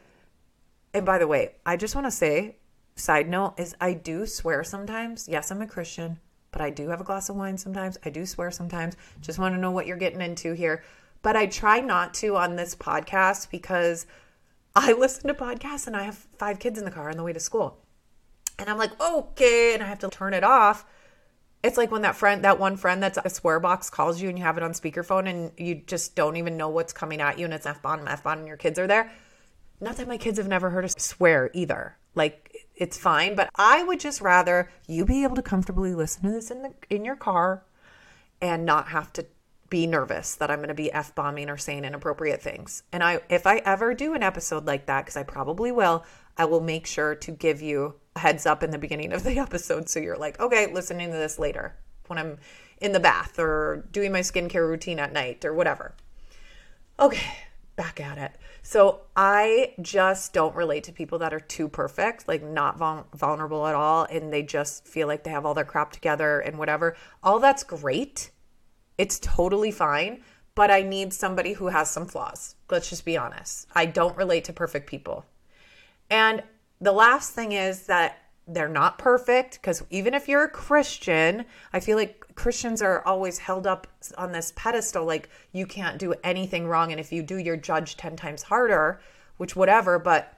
and 0.93 1.05
by 1.05 1.17
the 1.17 1.27
way, 1.27 1.55
I 1.65 1.75
just 1.75 1.93
want 1.93 2.07
to 2.07 2.11
say, 2.11 2.55
side 2.95 3.27
note, 3.29 3.55
is 3.57 3.75
I 3.81 3.93
do 3.93 4.25
swear 4.25 4.63
sometimes. 4.63 5.27
Yes, 5.27 5.51
I'm 5.51 5.61
a 5.61 5.67
Christian 5.67 6.19
but 6.51 6.61
I 6.61 6.69
do 6.69 6.89
have 6.89 7.01
a 7.01 7.05
glass 7.05 7.29
of 7.29 7.35
wine 7.35 7.57
sometimes. 7.57 7.97
I 8.05 8.09
do 8.09 8.25
swear 8.25 8.51
sometimes. 8.51 8.95
Just 9.21 9.39
want 9.39 9.55
to 9.55 9.61
know 9.61 9.71
what 9.71 9.87
you're 9.87 9.97
getting 9.97 10.21
into 10.21 10.53
here. 10.53 10.83
But 11.21 11.35
I 11.35 11.45
try 11.45 11.79
not 11.79 12.13
to 12.15 12.35
on 12.35 12.55
this 12.55 12.75
podcast 12.75 13.49
because 13.49 14.05
I 14.75 14.93
listen 14.97 15.27
to 15.27 15.33
podcasts 15.33 15.87
and 15.87 15.95
I 15.95 16.03
have 16.03 16.27
five 16.37 16.59
kids 16.59 16.77
in 16.77 16.85
the 16.85 16.91
car 16.91 17.09
on 17.09 17.17
the 17.17 17.23
way 17.23 17.33
to 17.33 17.39
school. 17.39 17.77
And 18.59 18.69
I'm 18.69 18.77
like, 18.77 18.99
okay, 19.01 19.73
and 19.73 19.81
I 19.81 19.87
have 19.87 19.99
to 19.99 20.09
turn 20.09 20.33
it 20.33 20.43
off. 20.43 20.85
It's 21.63 21.77
like 21.77 21.91
when 21.91 22.01
that 22.01 22.15
friend, 22.15 22.43
that 22.43 22.59
one 22.59 22.75
friend 22.75 23.01
that's 23.01 23.19
a 23.23 23.29
swear 23.29 23.59
box 23.59 23.89
calls 23.89 24.21
you 24.21 24.29
and 24.29 24.37
you 24.37 24.43
have 24.43 24.57
it 24.57 24.63
on 24.63 24.71
speakerphone 24.71 25.29
and 25.29 25.51
you 25.57 25.75
just 25.75 26.15
don't 26.15 26.35
even 26.35 26.57
know 26.57 26.69
what's 26.69 26.91
coming 26.91 27.21
at 27.21 27.37
you 27.37 27.45
and 27.45 27.53
it's 27.53 27.65
F 27.65 27.81
bomb, 27.81 28.07
F 28.07 28.23
bomb, 28.23 28.39
and 28.39 28.47
your 28.47 28.57
kids 28.57 28.79
are 28.79 28.87
there. 28.87 29.11
Not 29.79 29.97
that 29.97 30.07
my 30.07 30.17
kids 30.17 30.37
have 30.37 30.47
never 30.47 30.71
heard 30.71 30.85
a 30.85 30.89
swear 30.89 31.49
either. 31.53 31.97
Like 32.13 32.55
it's 32.81 32.97
fine, 32.97 33.35
but 33.35 33.51
I 33.55 33.83
would 33.83 33.99
just 33.99 34.21
rather 34.21 34.71
you 34.87 35.05
be 35.05 35.21
able 35.21 35.35
to 35.35 35.43
comfortably 35.43 35.93
listen 35.93 36.23
to 36.23 36.31
this 36.31 36.49
in 36.49 36.63
the 36.63 36.73
in 36.89 37.05
your 37.05 37.15
car 37.15 37.63
and 38.41 38.65
not 38.65 38.87
have 38.87 39.13
to 39.13 39.25
be 39.69 39.85
nervous 39.85 40.33
that 40.35 40.49
I'm 40.49 40.57
going 40.57 40.69
to 40.69 40.73
be 40.73 40.91
f 40.91 41.13
bombing 41.13 41.47
or 41.47 41.57
saying 41.57 41.85
inappropriate 41.85 42.41
things. 42.41 42.81
And 42.91 43.03
I 43.03 43.21
if 43.29 43.45
I 43.45 43.57
ever 43.57 43.93
do 43.93 44.15
an 44.15 44.23
episode 44.23 44.65
like 44.65 44.87
that 44.87 45.05
cuz 45.05 45.15
I 45.15 45.21
probably 45.21 45.71
will, 45.71 46.03
I 46.35 46.45
will 46.45 46.59
make 46.59 46.87
sure 46.87 47.13
to 47.13 47.31
give 47.31 47.61
you 47.61 47.99
a 48.15 48.19
heads 48.19 48.47
up 48.47 48.63
in 48.63 48.71
the 48.71 48.79
beginning 48.79 49.13
of 49.13 49.23
the 49.23 49.37
episode 49.47 49.87
so 49.87 49.99
you're 49.99 50.17
like, 50.17 50.39
"Okay, 50.39 50.65
listening 50.73 51.11
to 51.11 51.17
this 51.17 51.37
later 51.37 51.75
when 52.07 52.17
I'm 52.17 52.39
in 52.79 52.93
the 52.93 52.99
bath 52.99 53.37
or 53.37 53.85
doing 53.91 54.11
my 54.11 54.21
skincare 54.21 54.67
routine 54.67 54.97
at 54.97 55.13
night 55.13 55.45
or 55.45 55.53
whatever." 55.53 55.93
Okay, 56.99 57.45
back 57.81 57.99
at 57.99 58.19
it. 58.19 58.33
So 58.61 59.01
I 59.15 59.73
just 59.81 60.33
don't 60.33 60.55
relate 60.55 60.83
to 60.83 60.91
people 60.91 61.17
that 61.17 61.33
are 61.33 61.39
too 61.39 61.67
perfect, 61.67 62.27
like 62.27 62.43
not 62.43 62.77
vul- 62.77 63.07
vulnerable 63.15 63.65
at 63.65 63.73
all, 63.73 64.03
and 64.03 64.31
they 64.31 64.43
just 64.43 64.87
feel 64.87 65.07
like 65.07 65.23
they 65.23 65.31
have 65.31 65.47
all 65.47 65.55
their 65.55 65.65
crap 65.65 65.91
together 65.91 66.39
and 66.39 66.59
whatever. 66.59 66.95
All 67.23 67.39
that's 67.39 67.63
great. 67.63 68.29
It's 68.99 69.17
totally 69.19 69.71
fine, 69.71 70.21
but 70.53 70.69
I 70.69 70.83
need 70.83 71.11
somebody 71.11 71.53
who 71.53 71.69
has 71.69 71.89
some 71.89 72.05
flaws. 72.05 72.53
Let's 72.69 72.87
just 72.87 73.03
be 73.03 73.17
honest. 73.17 73.67
I 73.73 73.87
don't 73.87 74.15
relate 74.15 74.43
to 74.43 74.53
perfect 74.53 74.87
people. 74.87 75.25
And 76.07 76.43
the 76.79 76.91
last 76.91 77.31
thing 77.31 77.51
is 77.51 77.87
that 77.87 78.19
they're 78.53 78.69
not 78.69 78.97
perfect 78.97 79.55
because 79.55 79.83
even 79.89 80.13
if 80.13 80.27
you're 80.27 80.43
a 80.43 80.49
Christian, 80.49 81.45
I 81.73 81.79
feel 81.79 81.97
like 81.97 82.25
Christians 82.35 82.81
are 82.81 83.05
always 83.05 83.37
held 83.37 83.67
up 83.67 83.87
on 84.17 84.31
this 84.31 84.53
pedestal 84.55 85.05
like 85.05 85.29
you 85.51 85.65
can't 85.65 85.97
do 85.97 86.13
anything 86.23 86.67
wrong 86.67 86.91
and 86.91 86.99
if 86.99 87.11
you 87.11 87.23
do 87.23 87.37
you're 87.37 87.57
judged 87.57 87.99
10 87.99 88.15
times 88.15 88.43
harder, 88.43 89.01
which 89.37 89.55
whatever, 89.55 89.99
but 89.99 90.37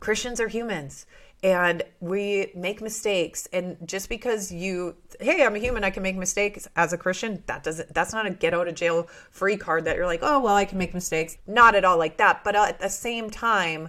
Christians 0.00 0.40
are 0.40 0.48
humans 0.48 1.06
and 1.42 1.82
we 2.00 2.52
make 2.54 2.82
mistakes 2.82 3.48
and 3.52 3.76
just 3.86 4.08
because 4.08 4.52
you 4.52 4.94
hey 5.20 5.42
i'm 5.42 5.56
a 5.56 5.58
human 5.58 5.82
i 5.84 5.88
can 5.90 6.02
make 6.02 6.16
mistakes 6.16 6.68
as 6.76 6.92
a 6.92 6.98
christian 6.98 7.42
that 7.46 7.62
doesn't 7.62 7.92
that's 7.94 8.12
not 8.12 8.26
a 8.26 8.30
get 8.30 8.52
out 8.52 8.68
of 8.68 8.74
jail 8.74 9.08
free 9.30 9.56
card 9.56 9.86
that 9.86 9.96
you're 9.96 10.06
like 10.06 10.20
oh 10.22 10.38
well 10.38 10.54
i 10.54 10.64
can 10.64 10.76
make 10.76 10.92
mistakes. 10.92 11.38
Not 11.46 11.74
at 11.74 11.84
all 11.84 11.96
like 11.96 12.18
that 12.18 12.44
but 12.44 12.54
at 12.54 12.78
the 12.78 12.90
same 12.90 13.30
time 13.30 13.88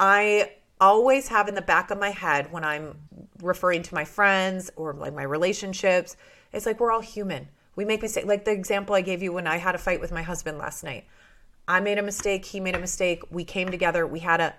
i 0.00 0.50
always 0.80 1.28
have 1.28 1.48
in 1.48 1.54
the 1.54 1.62
back 1.62 1.90
of 1.90 1.98
my 1.98 2.10
head 2.10 2.52
when 2.52 2.64
I'm 2.64 2.96
referring 3.42 3.82
to 3.82 3.94
my 3.94 4.04
friends 4.04 4.70
or 4.76 4.92
like 4.94 5.14
my 5.14 5.22
relationships, 5.22 6.16
it's 6.52 6.66
like 6.66 6.80
we're 6.80 6.92
all 6.92 7.00
human. 7.00 7.48
We 7.76 7.84
make 7.84 8.02
mistakes. 8.02 8.26
Like 8.26 8.44
the 8.44 8.52
example 8.52 8.94
I 8.94 9.00
gave 9.00 9.22
you 9.22 9.32
when 9.32 9.46
I 9.46 9.58
had 9.58 9.74
a 9.74 9.78
fight 9.78 10.00
with 10.00 10.12
my 10.12 10.22
husband 10.22 10.58
last 10.58 10.82
night. 10.82 11.06
I 11.66 11.80
made 11.80 11.98
a 11.98 12.02
mistake, 12.02 12.46
he 12.46 12.60
made 12.60 12.74
a 12.74 12.80
mistake. 12.80 13.22
We 13.30 13.44
came 13.44 13.70
together, 13.70 14.06
we 14.06 14.20
had 14.20 14.40
a 14.40 14.54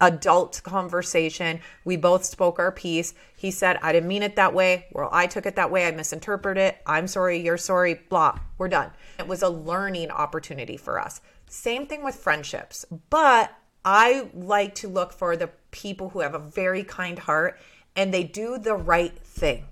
adult 0.00 0.60
conversation. 0.62 1.60
We 1.84 1.96
both 1.96 2.24
spoke 2.24 2.58
our 2.58 2.72
piece. 2.72 3.14
He 3.36 3.50
said, 3.50 3.78
I 3.82 3.92
didn't 3.92 4.08
mean 4.08 4.22
it 4.22 4.36
that 4.36 4.54
way. 4.54 4.86
Well, 4.92 5.08
I 5.12 5.26
took 5.26 5.46
it 5.46 5.56
that 5.56 5.70
way. 5.70 5.86
I 5.86 5.90
misinterpreted 5.90 6.62
it. 6.62 6.78
I'm 6.86 7.06
sorry. 7.06 7.38
You're 7.38 7.56
sorry. 7.56 7.94
Blah. 8.08 8.38
We're 8.58 8.68
done. 8.68 8.90
It 9.18 9.26
was 9.26 9.42
a 9.42 9.48
learning 9.48 10.10
opportunity 10.10 10.76
for 10.76 11.00
us. 11.00 11.20
Same 11.48 11.86
thing 11.86 12.04
with 12.04 12.14
friendships. 12.14 12.84
But 13.08 13.52
I 13.86 14.30
like 14.34 14.74
to 14.76 14.88
look 14.88 15.12
for 15.12 15.36
the 15.36 15.50
people 15.70 16.08
who 16.08 16.20
have 16.20 16.34
a 16.34 16.40
very 16.40 16.82
kind 16.82 17.20
heart 17.20 17.56
and 17.94 18.12
they 18.12 18.24
do 18.24 18.58
the 18.58 18.74
right 18.74 19.16
thing. 19.16 19.66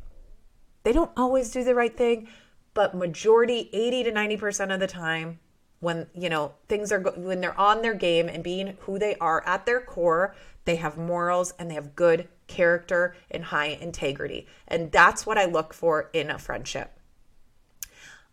They 0.85 0.93
don't 0.93 1.11
always 1.17 1.51
do 1.51 1.65
the 1.65 1.75
right 1.75 1.95
thing, 1.95 2.29
but 2.75 2.95
majority 2.95 3.69
80 3.73 4.05
to 4.05 4.13
90% 4.13 4.73
of 4.73 4.79
the 4.79 4.87
time 4.87 5.41
when, 5.81 6.07
you 6.15 6.31
know, 6.31 6.53
things 6.69 6.93
are 6.93 7.01
when 7.01 7.41
they're 7.41 7.59
on 7.59 7.83
their 7.83 7.95
game 7.95 8.29
and 8.29 8.45
being 8.45 8.77
who 8.81 9.01
they 9.01 9.17
are 9.17 9.43
at 9.47 9.67
their 9.67 9.81
core, 9.81 10.37
they 10.65 10.77
have 10.77 10.97
morals 10.97 11.53
and 11.59 11.69
they 11.69 11.75
have 11.75 11.97
good 11.97 12.29
character 12.47 13.17
and 13.33 13.45
high 13.45 13.67
integrity. 13.67 14.47
And 14.69 14.93
that's 14.93 15.27
what 15.27 15.39
I 15.39 15.45
look 15.45 15.75
for 15.75 16.09
in 16.13 16.31
a 16.31 16.39
friendship. 16.39 16.99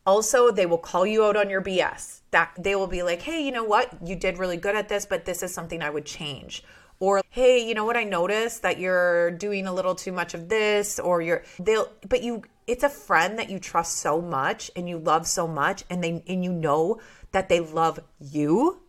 Also, 0.06 0.52
they 0.52 0.66
will 0.68 0.78
call 0.78 1.08
you 1.08 1.26
out 1.26 1.36
on 1.36 1.50
your 1.50 1.62
BS. 1.62 2.21
That 2.32 2.52
they 2.58 2.76
will 2.76 2.88
be 2.88 3.04
like, 3.04 3.22
"Hey, 3.22 3.42
you 3.44 3.52
know 3.52 3.64
what? 3.64 3.92
You 4.06 4.16
did 4.16 4.38
really 4.38 4.58
good 4.58 4.76
at 4.76 4.90
this, 4.90 5.06
but 5.06 5.26
this 5.26 5.44
is 5.44 5.54
something 5.54 5.82
I 5.82 5.90
would 5.90 6.06
change." 6.06 6.64
or 7.02 7.24
hey, 7.32 7.68
you 7.68 7.74
know 7.74 7.84
what 7.84 7.98
I 7.98 8.04
noticed 8.04 8.62
that 8.62 8.80
you're 8.80 9.32
doing 9.32 9.66
a 9.66 9.74
little 9.74 9.96
too 9.96 10.12
much 10.12 10.36
of 10.36 10.48
this 10.48 11.00
or 11.00 11.20
you're 11.20 11.44
they'll 11.60 11.92
but 12.08 12.24
you 12.24 12.44
it's 12.68 12.84
a 12.84 12.90
friend 12.90 13.40
that 13.40 13.50
you 13.50 13.60
trust 13.60 13.98
so 13.98 14.22
much 14.22 14.72
and 14.76 14.88
you 14.88 14.98
love 14.98 15.28
so 15.28 15.48
much 15.48 15.84
and 15.90 16.04
they 16.04 16.24
and 16.28 16.44
you 16.44 16.54
know 16.54 17.02
that 17.32 17.50
they 17.50 17.60
love 17.60 18.00
you 18.20 18.82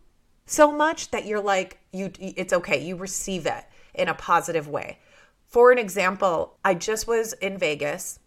so 0.45 0.71
much 0.71 1.11
that 1.11 1.25
you're 1.25 1.41
like 1.41 1.79
you 1.91 2.11
it's 2.19 2.53
okay 2.53 2.81
you 2.81 2.95
receive 2.95 3.45
it 3.45 3.65
in 3.93 4.07
a 4.07 4.13
positive 4.13 4.67
way 4.67 4.99
for 5.47 5.71
an 5.71 5.77
example 5.77 6.57
i 6.63 6.73
just 6.73 7.07
was 7.07 7.33
in 7.33 7.57
vegas 7.57 8.19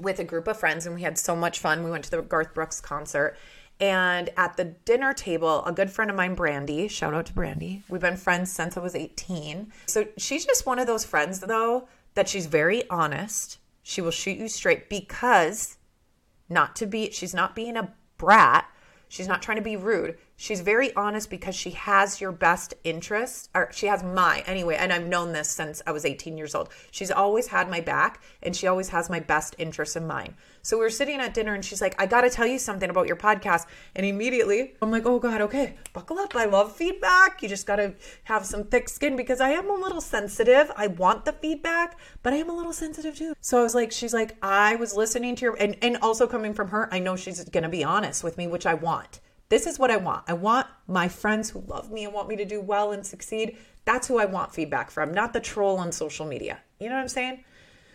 with 0.00 0.18
a 0.18 0.24
group 0.24 0.46
of 0.46 0.58
friends 0.58 0.84
and 0.84 0.94
we 0.94 1.02
had 1.02 1.16
so 1.16 1.36
much 1.36 1.58
fun 1.58 1.84
we 1.84 1.90
went 1.90 2.04
to 2.04 2.10
the 2.10 2.22
garth 2.22 2.52
brooks 2.54 2.80
concert 2.80 3.36
and 3.80 4.30
at 4.36 4.56
the 4.56 4.64
dinner 4.64 5.12
table 5.12 5.64
a 5.64 5.72
good 5.72 5.90
friend 5.90 6.10
of 6.10 6.16
mine 6.16 6.34
brandy 6.34 6.88
shout 6.88 7.14
out 7.14 7.26
to 7.26 7.32
brandy. 7.32 7.82
We've 7.88 8.00
been 8.00 8.16
friends 8.16 8.50
since 8.50 8.76
i 8.76 8.80
was 8.80 8.94
18 8.94 9.72
so 9.86 10.06
she's 10.16 10.44
just 10.46 10.66
one 10.66 10.78
of 10.78 10.86
those 10.86 11.04
friends 11.04 11.40
though 11.40 11.88
that 12.14 12.28
she's 12.28 12.46
very 12.46 12.88
honest. 12.90 13.58
She 13.82 14.00
will 14.00 14.10
shoot 14.10 14.38
you 14.38 14.48
straight 14.48 14.88
because 14.88 15.76
not 16.48 16.74
to 16.76 16.86
be 16.86 17.10
she's 17.10 17.34
not 17.34 17.54
being 17.54 17.76
a 17.76 17.92
brat. 18.18 18.68
She's 19.08 19.28
not 19.28 19.42
trying 19.42 19.58
to 19.58 19.62
be 19.62 19.76
rude. 19.76 20.18
She's 20.38 20.60
very 20.60 20.94
honest 20.94 21.30
because 21.30 21.54
she 21.54 21.70
has 21.70 22.20
your 22.20 22.30
best 22.30 22.74
interest, 22.84 23.48
or 23.54 23.70
she 23.72 23.86
has 23.86 24.02
my 24.02 24.44
anyway. 24.46 24.76
And 24.78 24.92
I've 24.92 25.06
known 25.06 25.32
this 25.32 25.48
since 25.48 25.80
I 25.86 25.92
was 25.92 26.04
18 26.04 26.36
years 26.36 26.54
old. 26.54 26.68
She's 26.90 27.10
always 27.10 27.46
had 27.46 27.70
my 27.70 27.80
back 27.80 28.22
and 28.42 28.54
she 28.54 28.66
always 28.66 28.90
has 28.90 29.08
my 29.08 29.18
best 29.18 29.56
interest 29.58 29.96
in 29.96 30.06
mind. 30.06 30.34
So 30.60 30.76
we 30.76 30.82
were 30.82 30.90
sitting 30.90 31.20
at 31.20 31.32
dinner 31.32 31.54
and 31.54 31.64
she's 31.64 31.80
like, 31.80 31.94
I 32.00 32.04
got 32.04 32.20
to 32.20 32.30
tell 32.30 32.46
you 32.46 32.58
something 32.58 32.90
about 32.90 33.06
your 33.06 33.16
podcast. 33.16 33.66
And 33.94 34.04
immediately 34.04 34.74
I'm 34.82 34.90
like, 34.90 35.06
oh 35.06 35.18
God, 35.18 35.40
okay, 35.40 35.76
buckle 35.94 36.18
up. 36.18 36.36
I 36.36 36.44
love 36.44 36.76
feedback. 36.76 37.42
You 37.42 37.48
just 37.48 37.66
got 37.66 37.76
to 37.76 37.94
have 38.24 38.44
some 38.44 38.64
thick 38.64 38.90
skin 38.90 39.16
because 39.16 39.40
I 39.40 39.50
am 39.50 39.70
a 39.70 39.74
little 39.74 40.02
sensitive. 40.02 40.70
I 40.76 40.88
want 40.88 41.24
the 41.24 41.32
feedback, 41.32 41.98
but 42.22 42.34
I 42.34 42.36
am 42.36 42.50
a 42.50 42.56
little 42.56 42.74
sensitive 42.74 43.16
too. 43.16 43.34
So 43.40 43.58
I 43.58 43.62
was 43.62 43.74
like, 43.74 43.90
she's 43.90 44.12
like, 44.12 44.36
I 44.42 44.76
was 44.76 44.94
listening 44.94 45.34
to 45.36 45.46
your, 45.46 45.54
and, 45.54 45.76
and 45.80 45.96
also 45.98 46.26
coming 46.26 46.52
from 46.52 46.68
her, 46.68 46.92
I 46.92 46.98
know 46.98 47.16
she's 47.16 47.42
to 47.42 47.68
be 47.68 47.84
honest 47.84 48.22
with 48.22 48.36
me, 48.36 48.46
which 48.46 48.66
I 48.66 48.74
want. 48.74 49.20
This 49.48 49.66
is 49.66 49.78
what 49.78 49.90
I 49.90 49.96
want. 49.96 50.24
I 50.26 50.32
want 50.32 50.66
my 50.88 51.08
friends 51.08 51.50
who 51.50 51.60
love 51.66 51.90
me 51.90 52.04
and 52.04 52.12
want 52.12 52.28
me 52.28 52.36
to 52.36 52.44
do 52.44 52.60
well 52.60 52.92
and 52.92 53.06
succeed. 53.06 53.56
That's 53.84 54.08
who 54.08 54.18
I 54.18 54.24
want 54.24 54.54
feedback 54.54 54.90
from, 54.90 55.12
not 55.12 55.32
the 55.32 55.40
troll 55.40 55.78
on 55.78 55.92
social 55.92 56.26
media. 56.26 56.60
You 56.80 56.88
know 56.88 56.96
what 56.96 57.02
I'm 57.02 57.08
saying? 57.08 57.44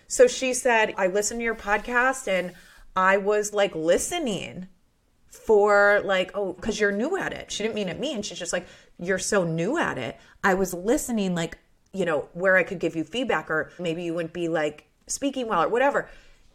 So 0.08 0.28
she 0.28 0.54
said, 0.54 0.94
I 0.98 1.08
listened 1.08 1.40
to 1.40 1.44
your 1.44 1.56
podcast 1.56 2.28
and 2.28 2.54
I 2.96 3.18
was 3.18 3.54
like 3.54 3.76
listening 3.76 4.68
for 5.30 6.02
like, 6.04 6.32
oh, 6.34 6.54
because 6.54 6.80
you're 6.80 6.92
new 6.92 7.18
at 7.18 7.34
it. 7.34 7.52
She 7.52 7.64
didn't 7.64 7.76
mean 7.76 7.90
it 7.90 8.00
me, 8.00 8.14
and 8.14 8.26
She's 8.26 8.38
just 8.38 8.54
like, 8.54 8.68
you're 9.00 9.20
so 9.20 9.44
new 9.44 9.78
at 9.78 9.98
it. 9.98 10.18
I 10.44 10.54
was 10.54 10.74
listening, 10.74 11.34
like, 11.34 11.58
you 11.94 12.06
know, 12.06 12.30
where 12.34 12.58
I 12.58 12.64
could 12.64 12.80
give 12.80 12.96
you 12.96 13.04
feedback, 13.04 13.50
or 13.50 13.72
maybe 13.80 14.04
you 14.04 14.14
wouldn't 14.14 14.34
be 14.34 14.50
like 14.50 14.88
speaking 15.08 15.48
well 15.48 15.64
or 15.64 15.70
whatever. 15.70 16.10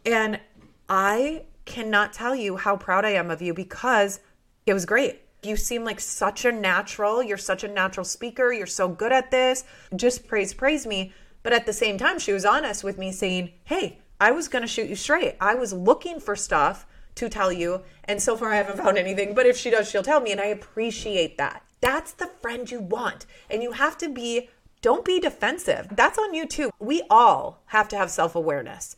And 0.05 0.39
I 0.87 1.45
cannot 1.65 2.13
tell 2.13 2.35
you 2.35 2.57
how 2.57 2.77
proud 2.77 3.03
I 3.03 3.11
am 3.11 3.29
of 3.31 3.41
you 3.41 3.53
because 3.53 4.19
it 4.67 4.73
was 4.73 4.85
great. 4.85 5.21
You 5.43 5.55
seem 5.55 5.83
like 5.83 5.99
such 5.99 6.43
a 6.45 6.51
natural. 6.51 7.23
You're 7.23 7.37
such 7.37 7.63
a 7.63 7.67
natural 7.67 8.03
speaker. 8.03 8.51
You're 8.51 8.67
so 8.67 8.89
good 8.89 9.13
at 9.13 9.31
this. 9.31 9.63
Just 9.95 10.27
praise, 10.27 10.53
praise 10.53 10.85
me. 10.85 11.13
But 11.41 11.53
at 11.53 11.65
the 11.65 11.73
same 11.73 11.97
time, 11.97 12.19
she 12.19 12.33
was 12.33 12.45
honest 12.45 12.83
with 12.83 12.97
me 12.97 13.11
saying, 13.11 13.53
Hey, 13.63 13.99
I 14.19 14.31
was 14.31 14.49
going 14.49 14.63
to 14.63 14.67
shoot 14.67 14.89
you 14.89 14.95
straight. 14.95 15.35
I 15.39 15.55
was 15.55 15.71
looking 15.71 16.19
for 16.19 16.35
stuff 16.35 16.85
to 17.15 17.29
tell 17.29 17.51
you. 17.51 17.83
And 18.03 18.21
so 18.21 18.35
far, 18.35 18.51
I 18.51 18.57
haven't 18.57 18.77
found 18.77 18.97
anything. 18.97 19.33
But 19.33 19.45
if 19.45 19.55
she 19.55 19.69
does, 19.69 19.89
she'll 19.89 20.03
tell 20.03 20.19
me. 20.19 20.31
And 20.31 20.41
I 20.41 20.47
appreciate 20.47 21.37
that. 21.37 21.63
That's 21.79 22.11
the 22.11 22.27
friend 22.41 22.69
you 22.69 22.81
want. 22.81 23.25
And 23.49 23.63
you 23.63 23.71
have 23.73 23.97
to 23.99 24.09
be, 24.09 24.49
don't 24.81 25.05
be 25.05 25.19
defensive. 25.19 25.87
That's 25.91 26.17
on 26.17 26.33
you 26.33 26.45
too. 26.45 26.71
We 26.79 27.03
all 27.09 27.61
have 27.67 27.87
to 27.89 27.97
have 27.97 28.11
self 28.11 28.35
awareness. 28.35 28.97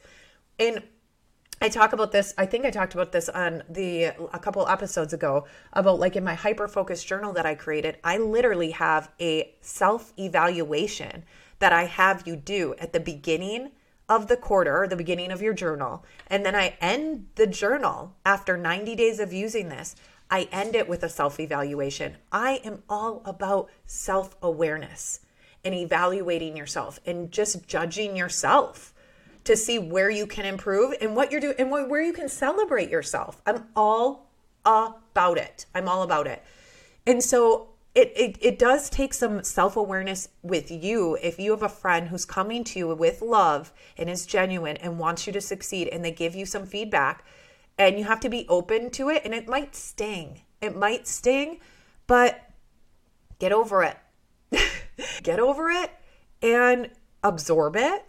And 0.57 0.83
I 1.61 1.67
talk 1.67 1.91
about 1.91 2.13
this. 2.13 2.33
I 2.37 2.45
think 2.45 2.65
I 2.65 2.69
talked 2.69 2.93
about 2.93 3.11
this 3.11 3.27
on 3.27 3.63
the 3.69 4.05
a 4.05 4.39
couple 4.39 4.65
episodes 4.67 5.11
ago 5.11 5.45
about 5.73 5.99
like 5.99 6.15
in 6.15 6.23
my 6.23 6.33
hyper 6.33 6.69
focused 6.69 7.05
journal 7.05 7.33
that 7.33 7.45
I 7.45 7.55
created. 7.55 7.97
I 8.03 8.17
literally 8.17 8.71
have 8.71 9.11
a 9.19 9.53
self 9.59 10.13
evaluation 10.17 11.25
that 11.59 11.73
I 11.73 11.83
have 11.83 12.25
you 12.25 12.37
do 12.37 12.75
at 12.79 12.93
the 12.93 12.99
beginning 13.01 13.71
of 14.07 14.27
the 14.27 14.37
quarter 14.37 14.87
the 14.87 14.95
beginning 14.95 15.31
of 15.31 15.41
your 15.41 15.53
journal. 15.53 16.05
And 16.27 16.45
then 16.45 16.55
I 16.55 16.77
end 16.79 17.27
the 17.35 17.47
journal 17.47 18.15
after 18.25 18.55
90 18.55 18.95
days 18.95 19.19
of 19.19 19.33
using 19.33 19.67
this. 19.67 19.97
I 20.31 20.47
end 20.53 20.75
it 20.75 20.87
with 20.87 21.03
a 21.03 21.09
self 21.09 21.41
evaluation. 21.41 22.15
I 22.31 22.61
am 22.63 22.83
all 22.87 23.21
about 23.25 23.69
self 23.85 24.37
awareness 24.41 25.19
and 25.65 25.75
evaluating 25.75 26.55
yourself 26.55 27.01
and 27.05 27.33
just 27.33 27.67
judging 27.67 28.15
yourself 28.15 28.93
to 29.49 29.57
see 29.57 29.79
where 29.79 30.11
you 30.11 30.27
can 30.27 30.45
improve 30.45 30.93
and 31.01 31.15
what 31.15 31.31
you're 31.31 31.41
doing 31.41 31.55
and 31.57 31.71
where 31.71 32.03
you 32.03 32.13
can 32.13 32.29
celebrate 32.29 32.87
yourself. 32.87 33.41
I'm 33.47 33.65
all 33.75 34.29
about 34.63 35.39
it. 35.39 35.65
I'm 35.73 35.89
all 35.89 36.03
about 36.03 36.27
it. 36.27 36.43
And 37.07 37.23
so 37.23 37.69
it, 37.95 38.13
it, 38.15 38.37
it 38.41 38.59
does 38.59 38.91
take 38.91 39.11
some 39.11 39.43
self 39.43 39.75
awareness 39.75 40.29
with 40.43 40.69
you 40.69 41.17
if 41.23 41.39
you 41.39 41.49
have 41.49 41.63
a 41.63 41.69
friend 41.69 42.09
who's 42.09 42.25
coming 42.25 42.63
to 42.65 42.77
you 42.77 42.93
with 42.93 43.23
love 43.23 43.73
and 43.97 44.07
is 44.07 44.27
genuine 44.27 44.77
and 44.77 44.99
wants 44.99 45.25
you 45.25 45.33
to 45.33 45.41
succeed 45.41 45.87
and 45.87 46.05
they 46.05 46.11
give 46.11 46.35
you 46.35 46.45
some 46.45 46.67
feedback 46.67 47.25
and 47.79 47.97
you 47.97 48.03
have 48.03 48.19
to 48.19 48.29
be 48.29 48.45
open 48.49 48.91
to 48.91 49.09
it 49.09 49.23
and 49.25 49.33
it 49.33 49.47
might 49.47 49.75
sting. 49.75 50.41
It 50.61 50.77
might 50.77 51.07
sting, 51.07 51.59
but 52.05 52.51
get 53.39 53.51
over 53.51 53.81
it. 53.81 53.97
get 55.23 55.39
over 55.39 55.71
it 55.71 55.89
and 56.43 56.91
absorb 57.23 57.75
it 57.75 58.05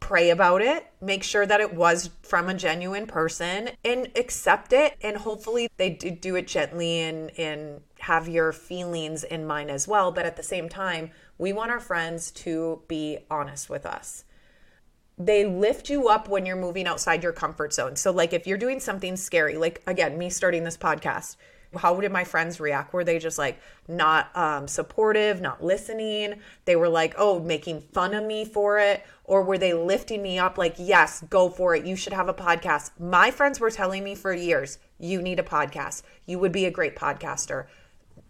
pray 0.00 0.30
about 0.30 0.62
it, 0.62 0.86
make 1.00 1.22
sure 1.22 1.46
that 1.46 1.60
it 1.60 1.74
was 1.74 2.10
from 2.22 2.48
a 2.48 2.54
genuine 2.54 3.06
person 3.06 3.70
and 3.84 4.08
accept 4.16 4.72
it. 4.72 4.96
And 5.02 5.16
hopefully 5.16 5.68
they 5.76 5.90
do 5.90 6.10
do 6.10 6.36
it 6.36 6.46
gently 6.46 7.00
and, 7.00 7.30
and 7.38 7.80
have 8.00 8.28
your 8.28 8.52
feelings 8.52 9.24
in 9.24 9.46
mind 9.46 9.70
as 9.70 9.86
well. 9.88 10.12
But 10.12 10.26
at 10.26 10.36
the 10.36 10.42
same 10.42 10.68
time, 10.68 11.10
we 11.38 11.52
want 11.52 11.70
our 11.70 11.80
friends 11.80 12.30
to 12.32 12.82
be 12.88 13.18
honest 13.30 13.68
with 13.68 13.86
us. 13.86 14.24
They 15.18 15.46
lift 15.46 15.88
you 15.88 16.08
up 16.08 16.28
when 16.28 16.44
you're 16.44 16.56
moving 16.56 16.86
outside 16.86 17.22
your 17.22 17.32
comfort 17.32 17.72
zone. 17.72 17.96
So, 17.96 18.10
like 18.10 18.32
if 18.34 18.46
you're 18.46 18.58
doing 18.58 18.80
something 18.80 19.16
scary, 19.16 19.56
like 19.56 19.82
again, 19.86 20.18
me 20.18 20.28
starting 20.28 20.64
this 20.64 20.76
podcast, 20.76 21.36
how 21.74 21.98
did 22.00 22.12
my 22.12 22.24
friends 22.24 22.60
react? 22.60 22.92
Were 22.92 23.04
they 23.04 23.18
just 23.18 23.38
like 23.38 23.60
not 23.88 24.34
um, 24.36 24.68
supportive, 24.68 25.40
not 25.40 25.62
listening? 25.62 26.40
They 26.64 26.76
were 26.76 26.88
like, 26.88 27.14
oh, 27.18 27.40
making 27.40 27.80
fun 27.92 28.14
of 28.14 28.24
me 28.24 28.44
for 28.44 28.78
it? 28.78 29.04
Or 29.24 29.42
were 29.42 29.58
they 29.58 29.74
lifting 29.74 30.22
me 30.22 30.38
up 30.38 30.58
like, 30.58 30.76
yes, 30.78 31.24
go 31.28 31.48
for 31.48 31.74
it. 31.74 31.84
You 31.84 31.96
should 31.96 32.12
have 32.12 32.28
a 32.28 32.34
podcast. 32.34 32.92
My 32.98 33.30
friends 33.30 33.58
were 33.58 33.70
telling 33.70 34.04
me 34.04 34.14
for 34.14 34.32
years, 34.32 34.78
you 34.98 35.20
need 35.20 35.40
a 35.40 35.44
podcast. 35.44 36.02
You 36.26 36.38
would 36.38 36.52
be 36.52 36.64
a 36.64 36.70
great 36.70 36.96
podcaster. 36.96 37.66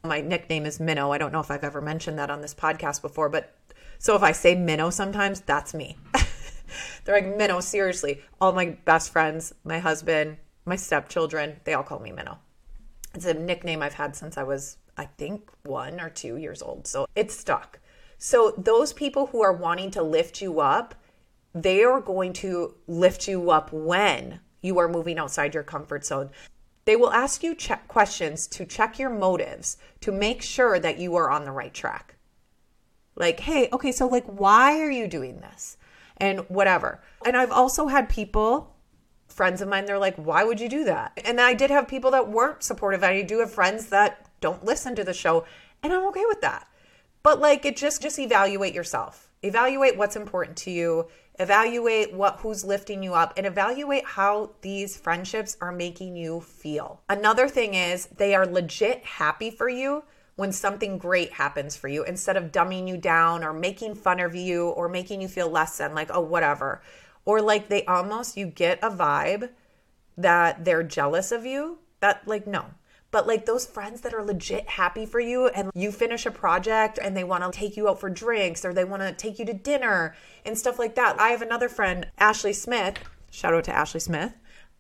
My 0.03 0.20
nickname 0.20 0.66
is 0.66 0.81
Minnow. 0.81 1.12
I 1.12 1.18
don't 1.18 1.33
know 1.33 1.40
if 1.40 1.51
I've 1.51 1.64
ever 1.64 1.81
mentioned 1.81 2.18
that 2.18 2.31
on 2.31 2.40
this 2.40 2.55
podcast 2.55 3.03
before, 3.03 3.29
but 3.29 3.55
so 3.99 4.14
if 4.16 4.22
I 4.22 4.33
say 4.33 4.55
Minnow 4.55 4.90
sometimes, 4.90 5.40
that's 5.40 5.75
me. 5.75 5.96
They're 7.05 7.20
like, 7.20 7.37
Minnow, 7.37 7.61
seriously. 7.61 8.22
All 8.40 8.53
my 8.53 8.77
best 8.85 9.12
friends, 9.12 9.55
my 9.64 9.79
husband, 9.79 10.38
my 10.64 10.77
stepchildren, 10.77 11.61
they 11.64 11.75
all 11.75 11.83
call 11.83 12.01
me 12.01 12.12
Minnow. 12.12 12.38
It's 13.16 13.24
a 13.24 13.33
nickname 13.33 13.83
I've 13.83 13.94
had 13.94 14.14
since 14.14 14.37
I 14.37 14.42
was, 14.42 14.76
I 14.98 15.07
think, 15.07 15.50
one 15.64 16.00
or 16.00 16.11
two 16.11 16.37
years 16.37 16.61
old. 16.61 16.87
So 16.87 17.07
it's 17.16 17.35
stuck. 17.35 17.81
So 18.18 18.52
those 18.59 18.92
people 18.92 19.29
who 19.29 19.42
are 19.42 19.55
wanting 19.55 19.90
to 19.92 20.02
lift 20.02 20.42
you 20.42 20.61
up, 20.61 20.94
they 21.55 21.83
are 21.83 22.02
going 22.02 22.35
to 22.35 22.74
lift 22.87 23.26
you 23.26 23.50
up 23.50 23.72
when 23.72 24.40
you 24.61 24.79
are 24.79 24.88
moving 24.88 25.18
outside 25.18 25.55
your 25.55 25.62
comfort 25.62 26.05
zone. 26.05 26.29
They 26.85 26.94
will 26.94 27.11
ask 27.11 27.42
you 27.42 27.55
check 27.55 27.88
questions 27.88 28.46
to 28.48 28.66
check 28.66 28.98
your 28.98 29.11
motives 29.11 29.79
to 30.02 30.12
make 30.12 30.42
sure 30.42 30.79
that 30.79 30.98
you 30.98 31.16
are 31.16 31.31
on 31.31 31.46
the 31.46 31.52
right 31.52 31.72
track. 31.72 32.16
Like, 33.14 33.40
hey, 33.40 33.70
okay, 33.72 33.92
so 33.92 34.07
like, 34.09 34.26
why 34.26 34.79
are 34.81 34.90
you 34.90 35.09
doing 35.09 35.40
this? 35.40 35.79
And 36.18 36.40
whatever. 36.50 37.02
And 37.24 37.35
I've 37.35 37.50
also 37.50 37.87
had 37.87 38.11
people 38.11 38.75
friends 39.28 39.60
of 39.60 39.68
mine, 39.68 39.86
they're 39.86 39.98
like, 39.98 40.16
why 40.16 40.44
would 40.44 40.60
you 40.60 40.68
do 40.68 40.84
that? 40.84 41.18
And 41.24 41.40
I 41.40 41.54
did 41.54 41.70
have 41.70 41.88
people 41.88 42.10
that 42.12 42.28
weren't 42.28 42.62
supportive. 42.62 43.04
I 43.04 43.22
do 43.22 43.40
have 43.40 43.52
friends 43.52 43.86
that 43.86 44.28
don't 44.40 44.64
listen 44.64 44.94
to 44.96 45.04
the 45.04 45.14
show, 45.14 45.44
and 45.82 45.92
I'm 45.92 46.06
okay 46.08 46.24
with 46.26 46.40
that. 46.40 46.68
But 47.22 47.40
like 47.40 47.64
it 47.64 47.76
just 47.76 48.02
just 48.02 48.18
evaluate 48.18 48.74
yourself. 48.74 49.30
Evaluate 49.42 49.96
what's 49.96 50.16
important 50.16 50.56
to 50.58 50.70
you, 50.70 51.08
evaluate 51.38 52.14
what 52.14 52.38
who's 52.40 52.64
lifting 52.64 53.02
you 53.02 53.14
up 53.14 53.34
and 53.36 53.46
evaluate 53.46 54.04
how 54.04 54.52
these 54.62 54.96
friendships 54.96 55.56
are 55.60 55.72
making 55.72 56.16
you 56.16 56.40
feel. 56.40 57.02
Another 57.08 57.48
thing 57.48 57.74
is 57.74 58.06
they 58.06 58.34
are 58.34 58.46
legit 58.46 59.04
happy 59.04 59.50
for 59.50 59.68
you 59.68 60.04
when 60.36 60.52
something 60.52 60.98
great 60.98 61.32
happens 61.32 61.76
for 61.76 61.88
you 61.88 62.04
instead 62.04 62.36
of 62.36 62.52
dumbing 62.52 62.86
you 62.86 62.96
down 62.96 63.42
or 63.42 63.52
making 63.52 63.94
fun 63.94 64.20
of 64.20 64.34
you 64.34 64.68
or 64.68 64.88
making 64.88 65.20
you 65.20 65.28
feel 65.28 65.48
less 65.48 65.78
than 65.78 65.94
like 65.94 66.10
oh 66.12 66.20
whatever 66.20 66.82
or 67.26 67.42
like 67.42 67.68
they 67.68 67.84
almost 67.84 68.38
you 68.38 68.46
get 68.46 68.78
a 68.82 68.90
vibe 68.90 69.50
that 70.16 70.64
they're 70.64 70.82
jealous 70.82 71.30
of 71.30 71.44
you 71.44 71.78
that 72.00 72.26
like 72.26 72.46
no 72.46 72.64
but 73.10 73.26
like 73.26 73.46
those 73.46 73.66
friends 73.66 74.00
that 74.02 74.12
are 74.12 74.22
legit 74.22 74.68
happy 74.68 75.06
for 75.06 75.20
you 75.20 75.48
and 75.48 75.70
you 75.74 75.92
finish 75.92 76.26
a 76.26 76.30
project 76.30 76.98
and 77.00 77.16
they 77.16 77.24
want 77.24 77.42
to 77.44 77.56
take 77.56 77.76
you 77.76 77.88
out 77.88 78.00
for 78.00 78.10
drinks 78.10 78.64
or 78.64 78.74
they 78.74 78.84
want 78.84 79.02
to 79.02 79.12
take 79.12 79.38
you 79.38 79.44
to 79.46 79.54
dinner 79.54 80.14
and 80.44 80.58
stuff 80.58 80.78
like 80.78 80.96
that. 80.96 81.18
I 81.18 81.28
have 81.28 81.40
another 81.40 81.68
friend, 81.68 82.08
Ashley 82.18 82.52
Smith. 82.52 82.98
Shout 83.30 83.54
out 83.54 83.64
to 83.64 83.74
Ashley 83.74 84.00
Smith. 84.00 84.34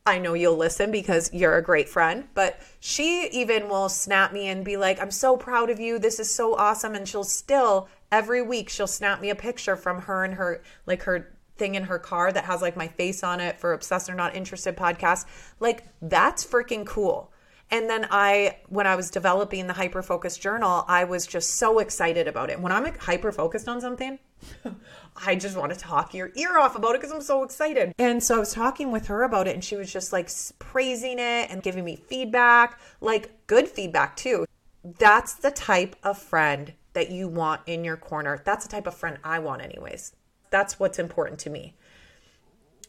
I 0.04 0.18
know 0.18 0.34
you'll 0.34 0.56
listen 0.56 0.90
because 0.90 1.32
you're 1.32 1.56
a 1.56 1.62
great 1.62 1.88
friend, 1.88 2.28
but 2.34 2.60
she 2.78 3.26
even 3.28 3.68
will 3.68 3.88
snap 3.88 4.32
me 4.32 4.48
and 4.48 4.64
be 4.64 4.76
like, 4.76 5.00
I'm 5.00 5.10
so 5.10 5.36
proud 5.36 5.68
of 5.68 5.80
you. 5.80 5.98
This 5.98 6.20
is 6.20 6.32
so 6.32 6.54
awesome. 6.54 6.94
And 6.94 7.08
she'll 7.08 7.24
still, 7.24 7.88
every 8.12 8.40
week, 8.40 8.68
she'll 8.68 8.86
snap 8.86 9.20
me 9.20 9.30
a 9.30 9.34
picture 9.34 9.74
from 9.74 10.02
her 10.02 10.22
and 10.24 10.34
her, 10.34 10.62
like 10.86 11.02
her 11.04 11.35
thing 11.56 11.74
in 11.74 11.84
her 11.84 11.98
car 11.98 12.32
that 12.32 12.44
has 12.44 12.62
like 12.62 12.76
my 12.76 12.88
face 12.88 13.22
on 13.22 13.40
it 13.40 13.58
for 13.58 13.72
Obsessed 13.72 14.08
or 14.08 14.14
Not 14.14 14.36
Interested 14.36 14.76
podcast. 14.76 15.26
Like, 15.60 15.84
that's 16.00 16.44
freaking 16.44 16.86
cool. 16.86 17.32
And 17.70 17.90
then 17.90 18.06
I, 18.10 18.58
when 18.68 18.86
I 18.86 18.94
was 18.94 19.10
developing 19.10 19.66
the 19.66 19.72
hyper 19.72 20.02
focused 20.02 20.40
journal, 20.40 20.84
I 20.86 21.02
was 21.04 21.26
just 21.26 21.54
so 21.54 21.80
excited 21.80 22.28
about 22.28 22.48
it. 22.48 22.60
When 22.60 22.70
I'm 22.70 22.86
hyper 22.98 23.32
focused 23.32 23.68
on 23.68 23.80
something, 23.80 24.20
I 25.26 25.34
just 25.34 25.56
want 25.56 25.72
to 25.72 25.78
talk 25.78 26.14
your 26.14 26.30
ear 26.36 26.58
off 26.58 26.76
about 26.76 26.94
it 26.94 27.00
because 27.00 27.12
I'm 27.12 27.22
so 27.22 27.42
excited. 27.42 27.92
And 27.98 28.22
so 28.22 28.36
I 28.36 28.38
was 28.38 28.52
talking 28.52 28.92
with 28.92 29.08
her 29.08 29.24
about 29.24 29.48
it, 29.48 29.54
and 29.54 29.64
she 29.64 29.74
was 29.74 29.92
just 29.92 30.12
like 30.12 30.30
praising 30.60 31.18
it 31.18 31.50
and 31.50 31.60
giving 31.62 31.84
me 31.84 31.96
feedback, 31.96 32.78
like 33.00 33.46
good 33.48 33.68
feedback 33.68 34.16
too. 34.16 34.46
That's 34.84 35.34
the 35.34 35.50
type 35.50 35.96
of 36.04 36.18
friend 36.18 36.72
that 36.92 37.10
you 37.10 37.26
want 37.26 37.62
in 37.66 37.84
your 37.84 37.96
corner. 37.96 38.40
That's 38.44 38.64
the 38.64 38.70
type 38.70 38.86
of 38.86 38.94
friend 38.94 39.18
I 39.24 39.40
want, 39.40 39.62
anyways. 39.62 40.12
That's 40.50 40.78
what's 40.78 40.98
important 40.98 41.38
to 41.40 41.50
me. 41.50 41.74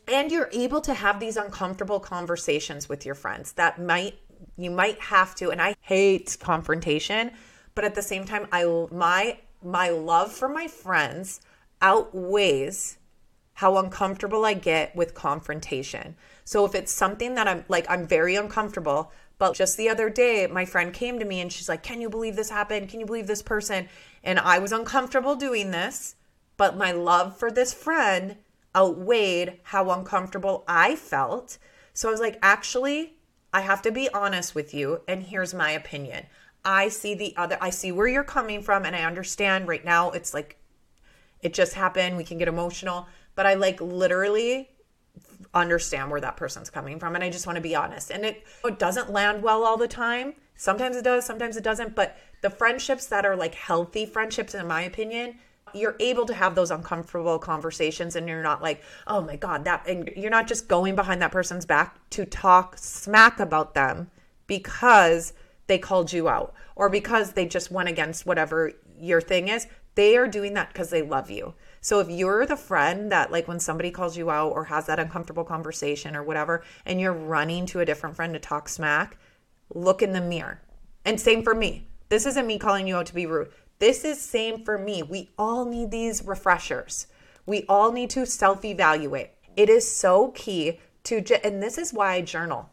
And 0.08 0.32
you're 0.32 0.50
able 0.54 0.82
to 0.82 0.94
have 0.94 1.20
these 1.20 1.36
uncomfortable 1.36 2.00
conversations 2.00 2.88
with 2.88 3.06
your 3.06 3.16
friends 3.16 3.54
that 3.54 3.82
might 3.82 4.20
you 4.56 4.70
might 4.70 5.00
have 5.00 5.34
to 5.36 5.50
and 5.52 5.62
I 5.62 5.76
hate 5.82 6.38
confrontation, 6.40 7.32
but 7.76 7.84
at 7.84 7.96
the 7.96 8.02
same 8.02 8.26
time 8.26 8.48
I 8.52 8.64
my 8.92 9.40
my 9.64 9.90
love 9.90 10.32
for 10.32 10.48
my 10.48 10.68
friends 10.68 11.42
outweighs 11.82 12.98
how 13.54 13.78
uncomfortable 13.78 14.46
I 14.46 14.54
get 14.54 14.96
with 14.96 15.16
confrontation. 15.16 16.16
So 16.46 16.64
if 16.66 16.76
it's 16.76 16.92
something 16.92 17.36
that 17.36 17.48
I'm 17.48 17.66
like 17.68 17.90
I'm 17.90 18.08
very 18.08 18.36
uncomfortable, 18.36 19.12
but 19.40 19.56
just 19.56 19.78
the 19.78 19.90
other 19.90 20.10
day 20.10 20.48
my 20.48 20.64
friend 20.66 20.94
came 20.94 21.20
to 21.20 21.26
me 21.26 21.42
and 21.42 21.52
she's 21.52 21.68
like, 21.68 21.84
"Can 21.84 22.00
you 22.00 22.10
believe 22.10 22.36
this 22.36 22.52
happened? 22.52 22.90
Can 22.90 23.00
you 23.00 23.06
believe 23.06 23.28
this 23.28 23.42
person?" 23.42 23.90
And 24.24 24.40
I 24.40 24.60
was 24.60 24.72
uncomfortable 24.72 25.36
doing 25.36 25.72
this, 25.72 26.16
but 26.58 26.76
my 26.76 26.92
love 26.92 27.38
for 27.38 27.52
this 27.52 27.74
friend 27.74 28.38
outweighed 28.76 29.60
how 29.64 29.90
uncomfortable 29.92 30.64
I 30.68 30.96
felt. 30.96 31.58
So 31.94 32.10
I 32.10 32.12
was 32.12 32.20
like, 32.20 32.38
"Actually, 32.42 33.18
I 33.54 33.62
have 33.62 33.82
to 33.84 33.92
be 33.92 34.10
honest 34.14 34.54
with 34.54 34.74
you, 34.74 35.02
and 35.08 35.24
here's 35.24 35.54
my 35.54 35.72
opinion. 35.72 36.26
I 36.66 36.90
see 36.90 37.16
the 37.16 37.36
other, 37.38 37.58
I 37.62 37.70
see 37.70 37.92
where 37.92 38.08
you're 38.08 38.24
coming 38.24 38.62
from, 38.62 38.86
and 38.86 38.96
I 38.96 39.04
understand 39.04 39.68
right 39.68 39.86
now 39.86 40.12
it's 40.12 40.34
like 40.34 40.58
it 41.42 41.54
just 41.54 41.74
happened. 41.74 42.18
We 42.18 42.24
can 42.24 42.38
get 42.38 42.48
emotional, 42.48 43.08
but 43.36 43.46
I 43.46 43.54
like 43.54 43.80
literally 43.80 44.70
understand 45.54 46.12
where 46.12 46.22
that 46.22 46.38
person's 46.38 46.70
coming 46.70 47.00
from, 47.00 47.16
and 47.16 47.24
I 47.24 47.30
just 47.30 47.48
want 47.48 47.56
to 47.56 47.62
be 47.62 47.76
honest. 47.76 48.12
And 48.12 48.26
it, 48.26 48.44
it 48.66 48.80
doesn't 48.80 49.12
land 49.12 49.44
well 49.44 49.64
all 49.64 49.78
the 49.78 49.88
time. 49.88 50.34
Sometimes 50.56 50.96
it 50.96 51.04
does, 51.04 51.26
sometimes 51.26 51.56
it 51.56 51.64
doesn't, 51.64 51.96
but 51.96 52.18
the 52.42 52.50
friendships 52.50 53.06
that 53.08 53.26
are 53.26 53.36
like 53.36 53.56
healthy 53.56 54.06
friendships, 54.06 54.56
in 54.56 54.68
my 54.68 54.82
opinion, 54.82 55.40
you're 55.74 55.96
able 56.00 56.26
to 56.26 56.34
have 56.34 56.56
those 56.56 56.72
uncomfortable 56.72 57.40
conversations 57.40 58.16
and 58.16 58.28
you're 58.28 58.44
not 58.44 58.62
like 58.62 58.84
oh 59.08 59.22
my 59.22 59.36
god 59.36 59.66
that 59.66 59.88
and 59.88 60.12
you're 60.16 60.32
not 60.32 60.48
just 60.48 60.68
going 60.68 60.96
behind 60.96 61.22
that 61.22 61.32
person's 61.32 61.66
back 61.66 61.98
to 62.10 62.26
talk 62.26 62.78
smack 62.78 63.40
about 63.40 63.74
them 63.74 64.10
because 64.48 65.34
they 65.68 65.78
called 65.78 66.12
you 66.12 66.28
out 66.28 66.54
or 66.76 66.90
because 66.90 67.34
they 67.34 67.46
just 67.46 67.72
went 67.72 67.90
against 67.90 68.26
whatever 68.26 68.72
your 69.00 69.22
thing 69.22 69.50
is. 69.50 69.68
They 69.96 70.16
are 70.16 70.28
doing 70.28 70.54
that 70.54 70.70
because 70.70 70.90
they 70.90 71.02
love 71.02 71.30
you. 71.30 71.54
So 71.82 72.00
if 72.00 72.10
you're 72.10 72.46
the 72.46 72.56
friend 72.56 73.12
that 73.12 73.32
like 73.32 73.48
when 73.48 73.60
somebody 73.60 73.92
calls 73.92 74.18
you 74.18 74.30
out 74.30 74.52
or 74.52 74.66
has 74.66 74.86
that 74.88 75.00
uncomfortable 75.00 75.44
conversation 75.44 76.16
or 76.16 76.24
whatever 76.24 76.64
and 76.86 77.00
you're 77.00 77.14
running 77.14 77.66
to 77.68 77.80
a 77.80 77.86
different 77.86 78.16
friend 78.16 78.34
to 78.34 78.40
talk 78.40 78.70
smack 78.70 79.18
look 79.74 80.02
in 80.02 80.14
the 80.14 80.22
mirror. 80.22 80.62
And 81.04 81.20
same 81.20 81.44
for 81.44 81.54
me. 81.54 81.88
This 82.10 82.26
isn't 82.26 82.48
me 82.48 82.58
calling 82.58 82.88
you 82.88 82.96
out 82.96 83.08
to 83.08 83.14
be 83.14 83.26
rude 83.26 83.50
this 83.80 84.04
is 84.04 84.20
same 84.20 84.64
for 84.64 84.78
me. 84.78 85.04
We 85.04 85.32
all 85.38 85.66
need 85.66 85.92
these 85.92 86.24
refreshers. 86.24 87.08
We 87.46 87.66
all 87.70 87.92
need 87.92 88.10
to 88.12 88.26
self-evaluate. 88.26 89.30
It 89.56 89.70
is 89.70 89.90
so 89.90 90.30
key 90.32 90.80
to 91.04 91.46
and 91.46 91.64
this 91.64 91.78
is 91.78 91.94
why 91.94 92.14
I 92.14 92.22
journal. 92.22 92.70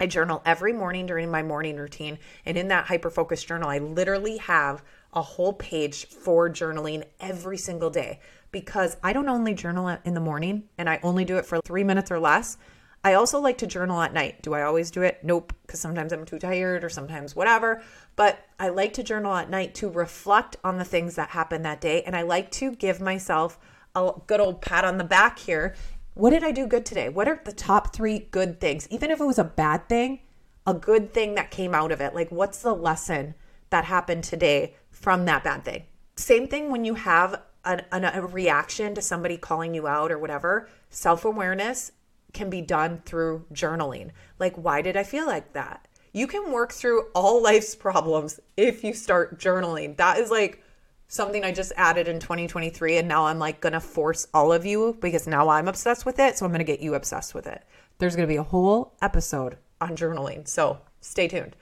I 0.00 0.06
journal 0.06 0.42
every 0.46 0.72
morning 0.72 1.06
during 1.06 1.30
my 1.30 1.42
morning 1.42 1.76
routine. 1.76 2.18
And 2.46 2.56
in 2.56 2.68
that 2.68 2.86
hyper 2.86 3.10
focused 3.10 3.48
journal, 3.48 3.68
I 3.68 3.78
literally 3.78 4.36
have 4.38 4.82
a 5.12 5.22
whole 5.22 5.52
page 5.52 6.06
for 6.06 6.48
journaling 6.48 7.04
every 7.20 7.58
single 7.58 7.90
day 7.90 8.20
because 8.52 8.96
I 9.02 9.12
don't 9.12 9.28
only 9.28 9.54
journal 9.54 9.98
in 10.04 10.14
the 10.14 10.20
morning 10.20 10.64
and 10.78 10.88
I 10.88 11.00
only 11.02 11.24
do 11.24 11.36
it 11.36 11.46
for 11.46 11.60
three 11.60 11.84
minutes 11.84 12.10
or 12.10 12.20
less. 12.20 12.56
I 13.04 13.14
also 13.14 13.40
like 13.40 13.58
to 13.58 13.66
journal 13.66 14.00
at 14.00 14.12
night. 14.12 14.42
Do 14.42 14.54
I 14.54 14.62
always 14.62 14.90
do 14.90 15.02
it? 15.02 15.20
Nope, 15.22 15.52
because 15.62 15.80
sometimes 15.80 16.12
I'm 16.12 16.24
too 16.24 16.38
tired 16.38 16.82
or 16.82 16.88
sometimes 16.88 17.36
whatever. 17.36 17.82
But 18.16 18.44
I 18.58 18.68
like 18.68 18.92
to 18.94 19.02
journal 19.02 19.34
at 19.34 19.50
night 19.50 19.74
to 19.76 19.88
reflect 19.88 20.56
on 20.64 20.78
the 20.78 20.84
things 20.84 21.14
that 21.14 21.30
happened 21.30 21.64
that 21.64 21.80
day. 21.80 22.02
And 22.02 22.16
I 22.16 22.22
like 22.22 22.50
to 22.52 22.74
give 22.74 23.00
myself 23.00 23.58
a 23.94 24.12
good 24.26 24.40
old 24.40 24.60
pat 24.60 24.84
on 24.84 24.98
the 24.98 25.04
back 25.04 25.38
here. 25.38 25.74
What 26.14 26.30
did 26.30 26.42
I 26.42 26.50
do 26.50 26.66
good 26.66 26.84
today? 26.84 27.08
What 27.08 27.28
are 27.28 27.40
the 27.44 27.52
top 27.52 27.94
three 27.94 28.18
good 28.18 28.60
things? 28.60 28.88
Even 28.90 29.10
if 29.10 29.20
it 29.20 29.24
was 29.24 29.38
a 29.38 29.44
bad 29.44 29.88
thing, 29.88 30.20
a 30.66 30.74
good 30.74 31.14
thing 31.14 31.36
that 31.36 31.52
came 31.52 31.74
out 31.74 31.92
of 31.92 32.00
it. 32.00 32.14
Like, 32.14 32.30
what's 32.30 32.60
the 32.60 32.74
lesson 32.74 33.34
that 33.70 33.84
happened 33.84 34.24
today 34.24 34.74
from 34.90 35.24
that 35.26 35.44
bad 35.44 35.64
thing? 35.64 35.84
Same 36.16 36.48
thing 36.48 36.72
when 36.72 36.84
you 36.84 36.94
have 36.94 37.40
a, 37.64 37.80
a 37.92 38.26
reaction 38.26 38.94
to 38.94 39.02
somebody 39.02 39.36
calling 39.36 39.74
you 39.74 39.86
out 39.86 40.10
or 40.10 40.18
whatever. 40.18 40.68
Self 40.90 41.24
awareness 41.24 41.92
can 42.32 42.50
be 42.50 42.60
done 42.60 43.02
through 43.04 43.44
journaling. 43.52 44.10
Like, 44.38 44.56
why 44.56 44.82
did 44.82 44.96
I 44.96 45.02
feel 45.02 45.26
like 45.26 45.52
that? 45.54 45.86
You 46.12 46.26
can 46.26 46.52
work 46.52 46.72
through 46.72 47.06
all 47.14 47.42
life's 47.42 47.74
problems 47.74 48.40
if 48.56 48.82
you 48.82 48.92
start 48.92 49.38
journaling. 49.38 49.96
That 49.96 50.18
is 50.18 50.30
like 50.30 50.62
something 51.08 51.44
I 51.44 51.52
just 51.52 51.72
added 51.76 52.08
in 52.08 52.20
2023. 52.20 52.98
And 52.98 53.08
now 53.08 53.26
I'm 53.26 53.38
like 53.38 53.60
going 53.60 53.72
to 53.72 53.80
force 53.80 54.26
all 54.32 54.52
of 54.52 54.66
you 54.66 54.96
because 55.00 55.26
now 55.26 55.48
I'm 55.48 55.68
obsessed 55.68 56.06
with 56.06 56.18
it. 56.18 56.36
So 56.36 56.44
I'm 56.44 56.52
going 56.52 56.60
to 56.60 56.64
get 56.64 56.80
you 56.80 56.94
obsessed 56.94 57.34
with 57.34 57.46
it. 57.46 57.64
There's 57.98 58.14
going 58.14 58.28
to 58.28 58.32
be 58.32 58.38
a 58.38 58.42
whole 58.42 58.94
episode 59.02 59.56
on 59.80 59.96
journaling. 59.96 60.46
So 60.46 60.78
stay 61.00 61.28
tuned. 61.28 61.56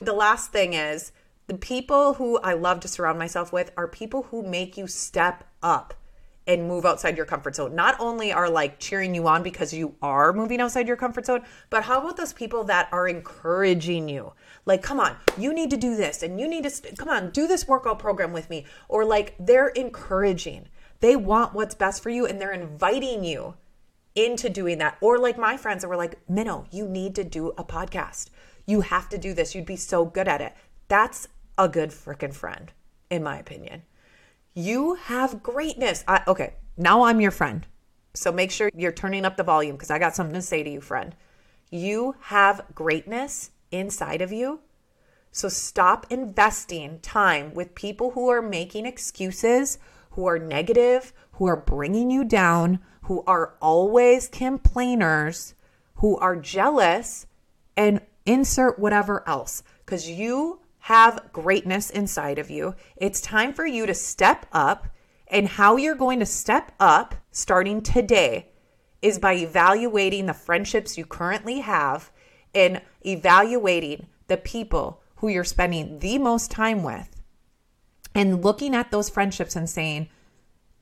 The 0.00 0.12
last 0.12 0.52
thing 0.52 0.74
is 0.74 1.12
the 1.46 1.54
people 1.54 2.14
who 2.14 2.38
I 2.38 2.54
love 2.54 2.80
to 2.80 2.88
surround 2.88 3.18
myself 3.18 3.52
with 3.52 3.72
are 3.76 3.88
people 3.88 4.24
who 4.24 4.42
make 4.42 4.76
you 4.76 4.86
step 4.86 5.44
up 5.62 5.94
and 6.46 6.66
move 6.66 6.84
outside 6.84 7.16
your 7.16 7.26
comfort 7.26 7.54
zone. 7.54 7.74
Not 7.74 7.98
only 8.00 8.32
are 8.32 8.50
like 8.50 8.78
cheering 8.78 9.14
you 9.14 9.26
on 9.28 9.42
because 9.42 9.72
you 9.72 9.94
are 10.02 10.32
moving 10.32 10.60
outside 10.60 10.88
your 10.88 10.96
comfort 10.96 11.26
zone, 11.26 11.42
but 11.70 11.84
how 11.84 12.00
about 12.00 12.16
those 12.16 12.32
people 12.32 12.64
that 12.64 12.88
are 12.92 13.06
encouraging 13.06 14.08
you? 14.08 14.32
Like, 14.66 14.82
come 14.82 14.98
on, 14.98 15.16
you 15.38 15.52
need 15.54 15.70
to 15.70 15.76
do 15.76 15.96
this 15.96 16.22
and 16.22 16.40
you 16.40 16.48
need 16.48 16.64
to 16.64 16.70
st- 16.70 16.98
come 16.98 17.08
on, 17.08 17.30
do 17.30 17.46
this 17.46 17.68
workout 17.68 17.98
program 17.98 18.32
with 18.32 18.50
me. 18.50 18.66
Or 18.88 19.04
like 19.04 19.34
they're 19.38 19.68
encouraging. 19.68 20.68
They 21.00 21.16
want 21.16 21.54
what's 21.54 21.74
best 21.74 22.02
for 22.02 22.10
you 22.10 22.26
and 22.26 22.40
they're 22.40 22.52
inviting 22.52 23.24
you 23.24 23.54
into 24.14 24.50
doing 24.50 24.78
that. 24.78 24.98
Or 25.00 25.18
like 25.18 25.38
my 25.38 25.56
friends 25.56 25.82
that 25.82 25.88
were 25.88 25.96
like, 25.96 26.28
Minnow, 26.28 26.66
you 26.70 26.88
need 26.88 27.14
to 27.16 27.24
do 27.24 27.48
a 27.58 27.64
podcast. 27.64 28.30
You 28.66 28.82
have 28.82 29.08
to 29.10 29.18
do 29.18 29.34
this. 29.34 29.54
You'd 29.54 29.66
be 29.66 29.76
so 29.76 30.04
good 30.04 30.28
at 30.28 30.40
it. 30.40 30.54
That's 30.88 31.28
a 31.58 31.68
good 31.68 31.90
freaking 31.90 32.34
friend, 32.34 32.72
in 33.10 33.22
my 33.22 33.38
opinion. 33.38 33.82
You 34.54 34.94
have 34.94 35.42
greatness. 35.42 36.04
I, 36.06 36.22
okay, 36.26 36.54
now 36.76 37.04
I'm 37.04 37.20
your 37.20 37.30
friend. 37.30 37.66
So 38.14 38.30
make 38.30 38.50
sure 38.50 38.70
you're 38.74 38.92
turning 38.92 39.24
up 39.24 39.36
the 39.36 39.42
volume 39.42 39.76
because 39.76 39.90
I 39.90 39.98
got 39.98 40.14
something 40.14 40.34
to 40.34 40.42
say 40.42 40.62
to 40.62 40.70
you, 40.70 40.80
friend. 40.80 41.14
You 41.70 42.16
have 42.20 42.66
greatness 42.74 43.50
inside 43.70 44.20
of 44.20 44.30
you. 44.30 44.60
So 45.30 45.48
stop 45.48 46.06
investing 46.10 47.00
time 47.00 47.54
with 47.54 47.74
people 47.74 48.10
who 48.10 48.28
are 48.28 48.42
making 48.42 48.84
excuses, 48.84 49.78
who 50.10 50.26
are 50.26 50.38
negative, 50.38 51.14
who 51.32 51.46
are 51.46 51.56
bringing 51.56 52.10
you 52.10 52.22
down, 52.22 52.80
who 53.02 53.24
are 53.26 53.54
always 53.62 54.28
complainers, 54.28 55.54
who 55.96 56.18
are 56.18 56.36
jealous, 56.36 57.26
and 57.74 58.02
insert 58.26 58.78
whatever 58.78 59.26
else. 59.26 59.62
Because 59.84 60.10
you 60.10 60.60
have 60.82 61.30
greatness 61.32 61.90
inside 61.90 62.40
of 62.40 62.50
you. 62.50 62.74
It's 62.96 63.20
time 63.20 63.52
for 63.52 63.64
you 63.64 63.86
to 63.86 63.94
step 63.94 64.46
up. 64.52 64.88
And 65.28 65.46
how 65.46 65.76
you're 65.76 65.94
going 65.94 66.18
to 66.18 66.26
step 66.26 66.72
up 66.80 67.14
starting 67.30 67.82
today 67.82 68.50
is 69.00 69.20
by 69.20 69.34
evaluating 69.34 70.26
the 70.26 70.34
friendships 70.34 70.98
you 70.98 71.06
currently 71.06 71.60
have 71.60 72.10
and 72.52 72.82
evaluating 73.06 74.08
the 74.26 74.36
people 74.36 75.00
who 75.16 75.28
you're 75.28 75.44
spending 75.44 76.00
the 76.00 76.18
most 76.18 76.50
time 76.50 76.82
with 76.82 77.22
and 78.12 78.44
looking 78.44 78.74
at 78.74 78.90
those 78.90 79.08
friendships 79.08 79.54
and 79.54 79.70
saying, 79.70 80.08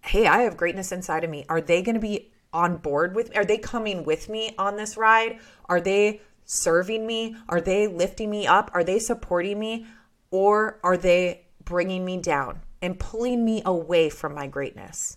Hey, 0.00 0.26
I 0.26 0.38
have 0.40 0.56
greatness 0.56 0.92
inside 0.92 1.24
of 1.24 1.30
me. 1.30 1.44
Are 1.50 1.60
they 1.60 1.82
going 1.82 1.94
to 1.94 2.00
be 2.00 2.32
on 2.54 2.78
board 2.78 3.14
with? 3.14 3.28
Me? 3.30 3.36
Are 3.36 3.44
they 3.44 3.58
coming 3.58 4.04
with 4.04 4.30
me 4.30 4.54
on 4.56 4.76
this 4.76 4.96
ride? 4.96 5.38
Are 5.66 5.80
they 5.80 6.22
serving 6.50 7.06
me? 7.06 7.36
Are 7.48 7.60
they 7.60 7.86
lifting 7.86 8.28
me 8.28 8.46
up? 8.46 8.72
Are 8.74 8.82
they 8.82 8.98
supporting 8.98 9.58
me? 9.58 9.86
Or 10.32 10.80
are 10.82 10.96
they 10.96 11.46
bringing 11.64 12.04
me 12.04 12.16
down 12.16 12.62
and 12.82 12.98
pulling 12.98 13.44
me 13.44 13.62
away 13.64 14.10
from 14.10 14.34
my 14.34 14.48
greatness? 14.48 15.16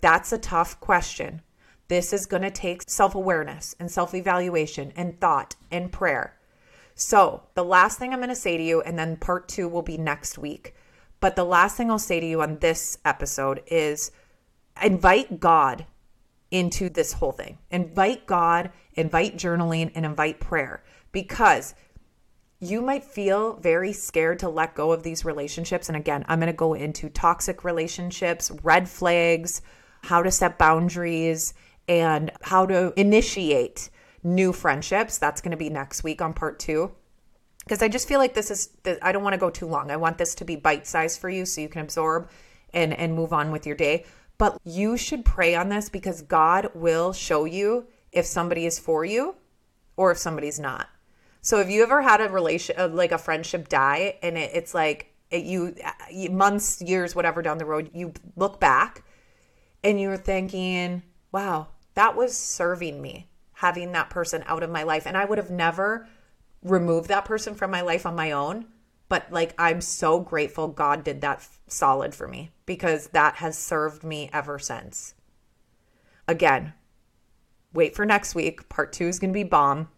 That's 0.00 0.32
a 0.32 0.38
tough 0.38 0.80
question. 0.80 1.42
This 1.86 2.12
is 2.12 2.26
going 2.26 2.42
to 2.42 2.50
take 2.50 2.82
self 2.88 3.14
awareness 3.14 3.76
and 3.78 3.90
self 3.90 4.14
evaluation 4.14 4.92
and 4.96 5.20
thought 5.20 5.54
and 5.70 5.92
prayer. 5.92 6.36
So, 6.94 7.44
the 7.54 7.64
last 7.64 7.98
thing 7.98 8.12
I'm 8.12 8.18
going 8.18 8.28
to 8.28 8.34
say 8.34 8.56
to 8.56 8.62
you, 8.62 8.80
and 8.82 8.98
then 8.98 9.16
part 9.16 9.48
two 9.48 9.68
will 9.68 9.82
be 9.82 9.98
next 9.98 10.36
week. 10.36 10.74
But 11.20 11.36
the 11.36 11.44
last 11.44 11.76
thing 11.76 11.90
I'll 11.90 11.98
say 11.98 12.18
to 12.18 12.26
you 12.26 12.42
on 12.42 12.58
this 12.58 12.98
episode 13.04 13.62
is 13.66 14.10
invite 14.82 15.38
God 15.38 15.86
into 16.50 16.88
this 16.88 17.12
whole 17.12 17.32
thing. 17.32 17.58
Invite 17.70 18.26
God, 18.26 18.70
invite 18.94 19.36
journaling, 19.36 19.92
and 19.94 20.04
invite 20.04 20.40
prayer 20.40 20.82
because 21.12 21.74
you 22.60 22.82
might 22.82 23.04
feel 23.04 23.54
very 23.54 23.92
scared 23.92 24.38
to 24.40 24.48
let 24.48 24.74
go 24.74 24.92
of 24.92 25.02
these 25.02 25.24
relationships. 25.24 25.88
And 25.88 25.96
again, 25.96 26.24
I'm 26.28 26.40
going 26.40 26.52
to 26.52 26.56
go 26.56 26.74
into 26.74 27.08
toxic 27.08 27.64
relationships, 27.64 28.50
red 28.62 28.88
flags, 28.88 29.62
how 30.02 30.22
to 30.22 30.30
set 30.30 30.58
boundaries, 30.58 31.54
and 31.88 32.30
how 32.42 32.66
to 32.66 32.92
initiate 32.96 33.88
new 34.22 34.52
friendships. 34.52 35.16
That's 35.16 35.40
going 35.40 35.52
to 35.52 35.56
be 35.56 35.70
next 35.70 36.04
week 36.04 36.20
on 36.20 36.34
part 36.34 36.58
two. 36.58 36.92
Because 37.64 37.82
I 37.82 37.88
just 37.88 38.08
feel 38.08 38.18
like 38.18 38.34
this 38.34 38.50
is, 38.50 38.70
I 39.00 39.12
don't 39.12 39.22
want 39.22 39.34
to 39.34 39.38
go 39.38 39.50
too 39.50 39.66
long. 39.66 39.90
I 39.90 39.96
want 39.96 40.18
this 40.18 40.34
to 40.36 40.44
be 40.44 40.56
bite 40.56 40.86
sized 40.86 41.20
for 41.20 41.30
you 41.30 41.46
so 41.46 41.60
you 41.60 41.68
can 41.68 41.82
absorb 41.82 42.28
and, 42.74 42.92
and 42.92 43.14
move 43.14 43.32
on 43.32 43.52
with 43.52 43.66
your 43.66 43.76
day. 43.76 44.04
But 44.40 44.58
you 44.64 44.96
should 44.96 45.26
pray 45.26 45.54
on 45.54 45.68
this 45.68 45.90
because 45.90 46.22
God 46.22 46.70
will 46.72 47.12
show 47.12 47.44
you 47.44 47.88
if 48.10 48.24
somebody 48.24 48.64
is 48.64 48.78
for 48.78 49.04
you 49.04 49.34
or 49.98 50.12
if 50.12 50.16
somebody's 50.16 50.58
not. 50.58 50.88
So 51.42 51.58
have 51.58 51.68
you 51.68 51.82
ever 51.82 52.00
had 52.00 52.22
a 52.22 52.28
relation, 52.30 52.74
uh, 52.78 52.88
like 52.88 53.12
a 53.12 53.18
friendship 53.18 53.68
die 53.68 54.16
and 54.22 54.38
it, 54.38 54.52
it's 54.54 54.72
like 54.72 55.12
it, 55.30 55.44
you, 55.44 55.74
months, 56.30 56.80
years, 56.80 57.14
whatever 57.14 57.42
down 57.42 57.58
the 57.58 57.66
road, 57.66 57.90
you 57.92 58.14
look 58.34 58.58
back 58.58 59.04
and 59.84 60.00
you're 60.00 60.16
thinking, 60.16 61.02
wow, 61.32 61.68
that 61.92 62.16
was 62.16 62.34
serving 62.34 63.02
me 63.02 63.28
having 63.52 63.92
that 63.92 64.08
person 64.08 64.42
out 64.46 64.62
of 64.62 64.70
my 64.70 64.84
life. 64.84 65.06
And 65.06 65.18
I 65.18 65.26
would 65.26 65.36
have 65.36 65.50
never 65.50 66.08
removed 66.62 67.08
that 67.08 67.26
person 67.26 67.54
from 67.54 67.70
my 67.70 67.82
life 67.82 68.06
on 68.06 68.16
my 68.16 68.32
own. 68.32 68.64
But 69.10 69.30
like, 69.32 69.54
I'm 69.58 69.80
so 69.80 70.20
grateful 70.20 70.68
God 70.68 71.02
did 71.02 71.20
that 71.20 71.38
f- 71.38 71.58
solid 71.66 72.14
for 72.14 72.28
me 72.28 72.52
because 72.64 73.08
that 73.08 73.34
has 73.36 73.58
served 73.58 74.04
me 74.04 74.30
ever 74.32 74.58
since. 74.60 75.14
Again, 76.28 76.74
wait 77.74 77.96
for 77.96 78.06
next 78.06 78.36
week. 78.36 78.68
Part 78.68 78.92
two 78.92 79.08
is 79.08 79.18
going 79.18 79.32
to 79.32 79.34
be 79.34 79.42
bomb. 79.42 79.88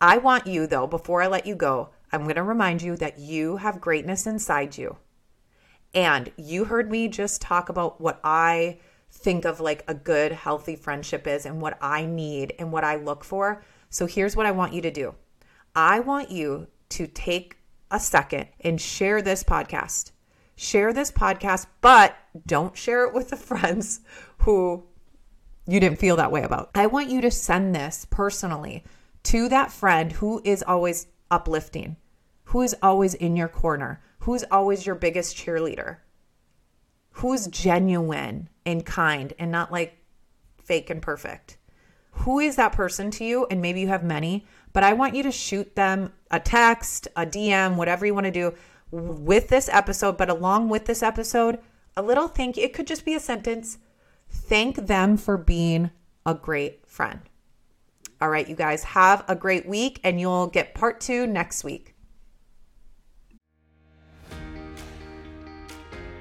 I 0.00 0.16
want 0.16 0.46
you, 0.46 0.66
though, 0.66 0.86
before 0.86 1.20
I 1.20 1.26
let 1.26 1.44
you 1.44 1.54
go, 1.54 1.90
I'm 2.10 2.22
going 2.22 2.36
to 2.36 2.42
remind 2.42 2.80
you 2.80 2.96
that 2.96 3.18
you 3.18 3.58
have 3.58 3.78
greatness 3.78 4.26
inside 4.26 4.78
you. 4.78 4.96
And 5.94 6.32
you 6.38 6.64
heard 6.64 6.90
me 6.90 7.08
just 7.08 7.42
talk 7.42 7.68
about 7.68 8.00
what 8.00 8.20
I 8.24 8.78
think 9.10 9.44
of 9.44 9.60
like 9.60 9.84
a 9.86 9.92
good, 9.92 10.32
healthy 10.32 10.76
friendship 10.76 11.26
is 11.26 11.44
and 11.44 11.60
what 11.60 11.76
I 11.82 12.06
need 12.06 12.54
and 12.58 12.72
what 12.72 12.84
I 12.84 12.96
look 12.96 13.22
for. 13.22 13.62
So 13.90 14.06
here's 14.06 14.34
what 14.34 14.46
I 14.46 14.50
want 14.50 14.72
you 14.72 14.80
to 14.80 14.90
do 14.90 15.14
I 15.74 16.00
want 16.00 16.30
you 16.30 16.68
to 16.88 17.06
take 17.06 17.58
a 17.90 18.00
second 18.00 18.48
and 18.60 18.80
share 18.80 19.22
this 19.22 19.44
podcast. 19.44 20.10
Share 20.56 20.92
this 20.92 21.10
podcast, 21.10 21.66
but 21.80 22.16
don't 22.46 22.76
share 22.76 23.04
it 23.04 23.14
with 23.14 23.30
the 23.30 23.36
friends 23.36 24.00
who 24.38 24.84
you 25.66 25.80
didn't 25.80 25.98
feel 25.98 26.16
that 26.16 26.32
way 26.32 26.42
about. 26.42 26.70
I 26.74 26.86
want 26.86 27.10
you 27.10 27.20
to 27.22 27.30
send 27.30 27.74
this 27.74 28.06
personally 28.08 28.84
to 29.24 29.48
that 29.48 29.72
friend 29.72 30.12
who 30.12 30.40
is 30.44 30.62
always 30.62 31.08
uplifting, 31.30 31.96
who 32.44 32.62
is 32.62 32.76
always 32.82 33.14
in 33.14 33.36
your 33.36 33.48
corner, 33.48 34.00
who's 34.20 34.44
always 34.50 34.86
your 34.86 34.94
biggest 34.94 35.36
cheerleader, 35.36 35.98
who's 37.10 37.46
genuine 37.48 38.48
and 38.64 38.86
kind 38.86 39.32
and 39.38 39.50
not 39.50 39.72
like 39.72 39.98
fake 40.62 40.90
and 40.90 41.02
perfect. 41.02 41.58
Who 42.10 42.38
is 42.38 42.56
that 42.56 42.72
person 42.72 43.10
to 43.12 43.24
you? 43.24 43.46
And 43.50 43.60
maybe 43.60 43.80
you 43.80 43.88
have 43.88 44.02
many, 44.02 44.46
but 44.76 44.84
I 44.84 44.92
want 44.92 45.14
you 45.14 45.22
to 45.22 45.32
shoot 45.32 45.74
them 45.74 46.12
a 46.30 46.38
text, 46.38 47.08
a 47.16 47.24
DM, 47.24 47.76
whatever 47.76 48.04
you 48.04 48.12
want 48.12 48.26
to 48.26 48.30
do 48.30 48.52
with 48.90 49.48
this 49.48 49.70
episode. 49.70 50.18
But 50.18 50.28
along 50.28 50.68
with 50.68 50.84
this 50.84 51.02
episode, 51.02 51.60
a 51.96 52.02
little 52.02 52.28
thank 52.28 52.58
you. 52.58 52.62
It 52.62 52.74
could 52.74 52.86
just 52.86 53.06
be 53.06 53.14
a 53.14 53.18
sentence. 53.18 53.78
Thank 54.28 54.76
them 54.76 55.16
for 55.16 55.38
being 55.38 55.92
a 56.26 56.34
great 56.34 56.86
friend. 56.86 57.20
All 58.20 58.28
right, 58.28 58.46
you 58.46 58.54
guys 58.54 58.84
have 58.84 59.24
a 59.28 59.34
great 59.34 59.66
week, 59.66 59.98
and 60.04 60.20
you'll 60.20 60.48
get 60.48 60.74
part 60.74 61.00
two 61.00 61.26
next 61.26 61.64
week. 61.64 61.94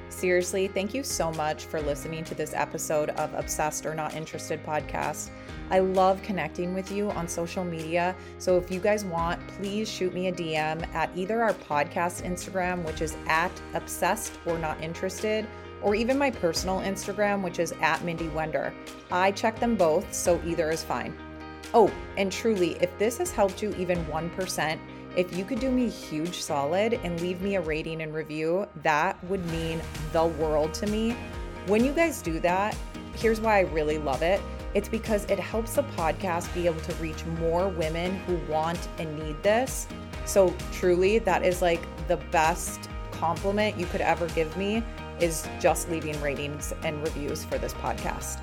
Seriously, 0.08 0.70
thank 0.70 0.94
you 0.94 1.04
so 1.04 1.30
much 1.34 1.65
for 1.65 1.82
listening 1.82 2.24
to 2.24 2.36
this 2.36 2.54
episode 2.54 3.10
of 3.10 3.34
Obsessed 3.34 3.86
or 3.86 3.94
Not 3.94 4.15
Interested 4.15 4.65
podcast. 4.65 5.30
I 5.71 5.80
love 5.80 6.21
connecting 6.21 6.73
with 6.73 6.91
you 6.91 7.10
on 7.12 7.28
social 7.28 7.63
media. 7.63 8.15
So 8.38 8.58
if 8.58 8.69
you 8.69 8.80
guys 8.80 9.04
want, 9.04 9.45
please 9.47 9.89
shoot 9.89 10.13
me 10.13 10.28
a 10.28 10.32
DM 10.32 10.88
at 10.93 11.10
either 11.15 11.41
our 11.41 11.54
podcast 11.54 12.23
Instagram, 12.23 12.84
which 12.84 13.01
is 13.01 13.17
at 13.28 13.51
Obsessed 13.73 14.38
or 14.45 14.58
Not 14.58 14.82
Interested, 14.82 15.47
or 15.82 15.95
even 15.95 16.17
my 16.17 16.32
personal 16.32 16.80
Instagram, 16.80 17.41
which 17.43 17.60
is 17.60 17.73
at 17.82 18.04
Mindy 18.04 18.28
Wender. 18.30 18.73
I 19.12 19.32
check 19.32 19.60
them 19.60 19.75
both, 19.75 20.13
so 20.13 20.41
either 20.45 20.69
is 20.69 20.84
fine. 20.84 21.15
Oh, 21.73 21.91
and 22.17 22.32
truly, 22.32 22.78
if 22.82 22.97
this 22.97 23.17
has 23.17 23.32
helped 23.32 23.62
you 23.62 23.73
even 23.75 24.04
1%, 24.06 24.80
if 25.15 25.36
you 25.36 25.45
could 25.45 25.60
do 25.60 25.71
me 25.71 25.86
a 25.86 25.89
huge 25.89 26.41
solid 26.41 26.93
and 27.04 27.19
leave 27.21 27.41
me 27.41 27.56
a 27.56 27.62
rating 27.62 28.01
and 28.01 28.13
review, 28.13 28.67
that 28.84 29.21
would 29.25 29.45
mean 29.47 29.82
the 30.12 30.25
world 30.25 30.73
to 30.75 30.88
me. 30.88 31.15
When 31.67 31.84
you 31.84 31.93
guys 31.93 32.21
do 32.21 32.39
that, 32.41 32.78
here's 33.15 33.39
why 33.39 33.58
I 33.58 33.62
really 33.62 33.97
love 33.97 34.21
it. 34.21 34.41
It's 34.76 34.90
because 34.90 35.24
it 35.26 35.40
helps 35.40 35.76
the 35.76 35.84
podcast 35.84 36.54
be 36.54 36.68
able 36.68 36.82
to 36.82 36.94
reach 36.96 37.26
more 37.40 37.70
women 37.70 38.18
who 38.28 38.36
want 38.52 38.90
and 39.00 39.18
need 39.18 39.42
this. 39.42 39.88
So, 40.26 40.54
truly, 40.74 41.18
that 41.20 41.44
is 41.44 41.62
like 41.62 41.82
the 42.08 42.18
best 42.30 42.90
compliment 43.12 43.80
you 43.80 43.86
could 43.86 44.02
ever 44.02 44.28
give 44.30 44.56
me 44.58 44.84
is 45.22 45.48
just 45.62 45.90
leaving 45.90 46.20
ratings 46.22 46.74
and 46.84 47.02
reviews 47.02 47.46
for 47.46 47.58
this 47.58 47.74
podcast. 47.76 48.42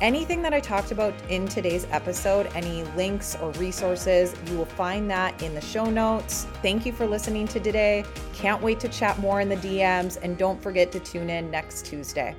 Anything 0.00 0.42
that 0.42 0.52
I 0.52 0.60
talked 0.60 0.90
about 0.90 1.14
in 1.28 1.46
today's 1.46 1.86
episode, 1.90 2.48
any 2.54 2.82
links 2.96 3.36
or 3.36 3.52
resources, 3.52 4.34
you 4.46 4.56
will 4.56 4.64
find 4.64 5.08
that 5.10 5.40
in 5.42 5.54
the 5.54 5.60
show 5.60 5.84
notes. 5.84 6.46
Thank 6.62 6.84
you 6.84 6.92
for 6.92 7.06
listening 7.06 7.46
to 7.48 7.60
today. 7.60 8.04
Can't 8.32 8.60
wait 8.60 8.80
to 8.80 8.88
chat 8.88 9.18
more 9.20 9.40
in 9.40 9.48
the 9.48 9.56
DMs, 9.56 10.18
and 10.22 10.36
don't 10.36 10.60
forget 10.60 10.90
to 10.92 11.00
tune 11.00 11.30
in 11.30 11.50
next 11.50 11.84
Tuesday. 11.86 12.34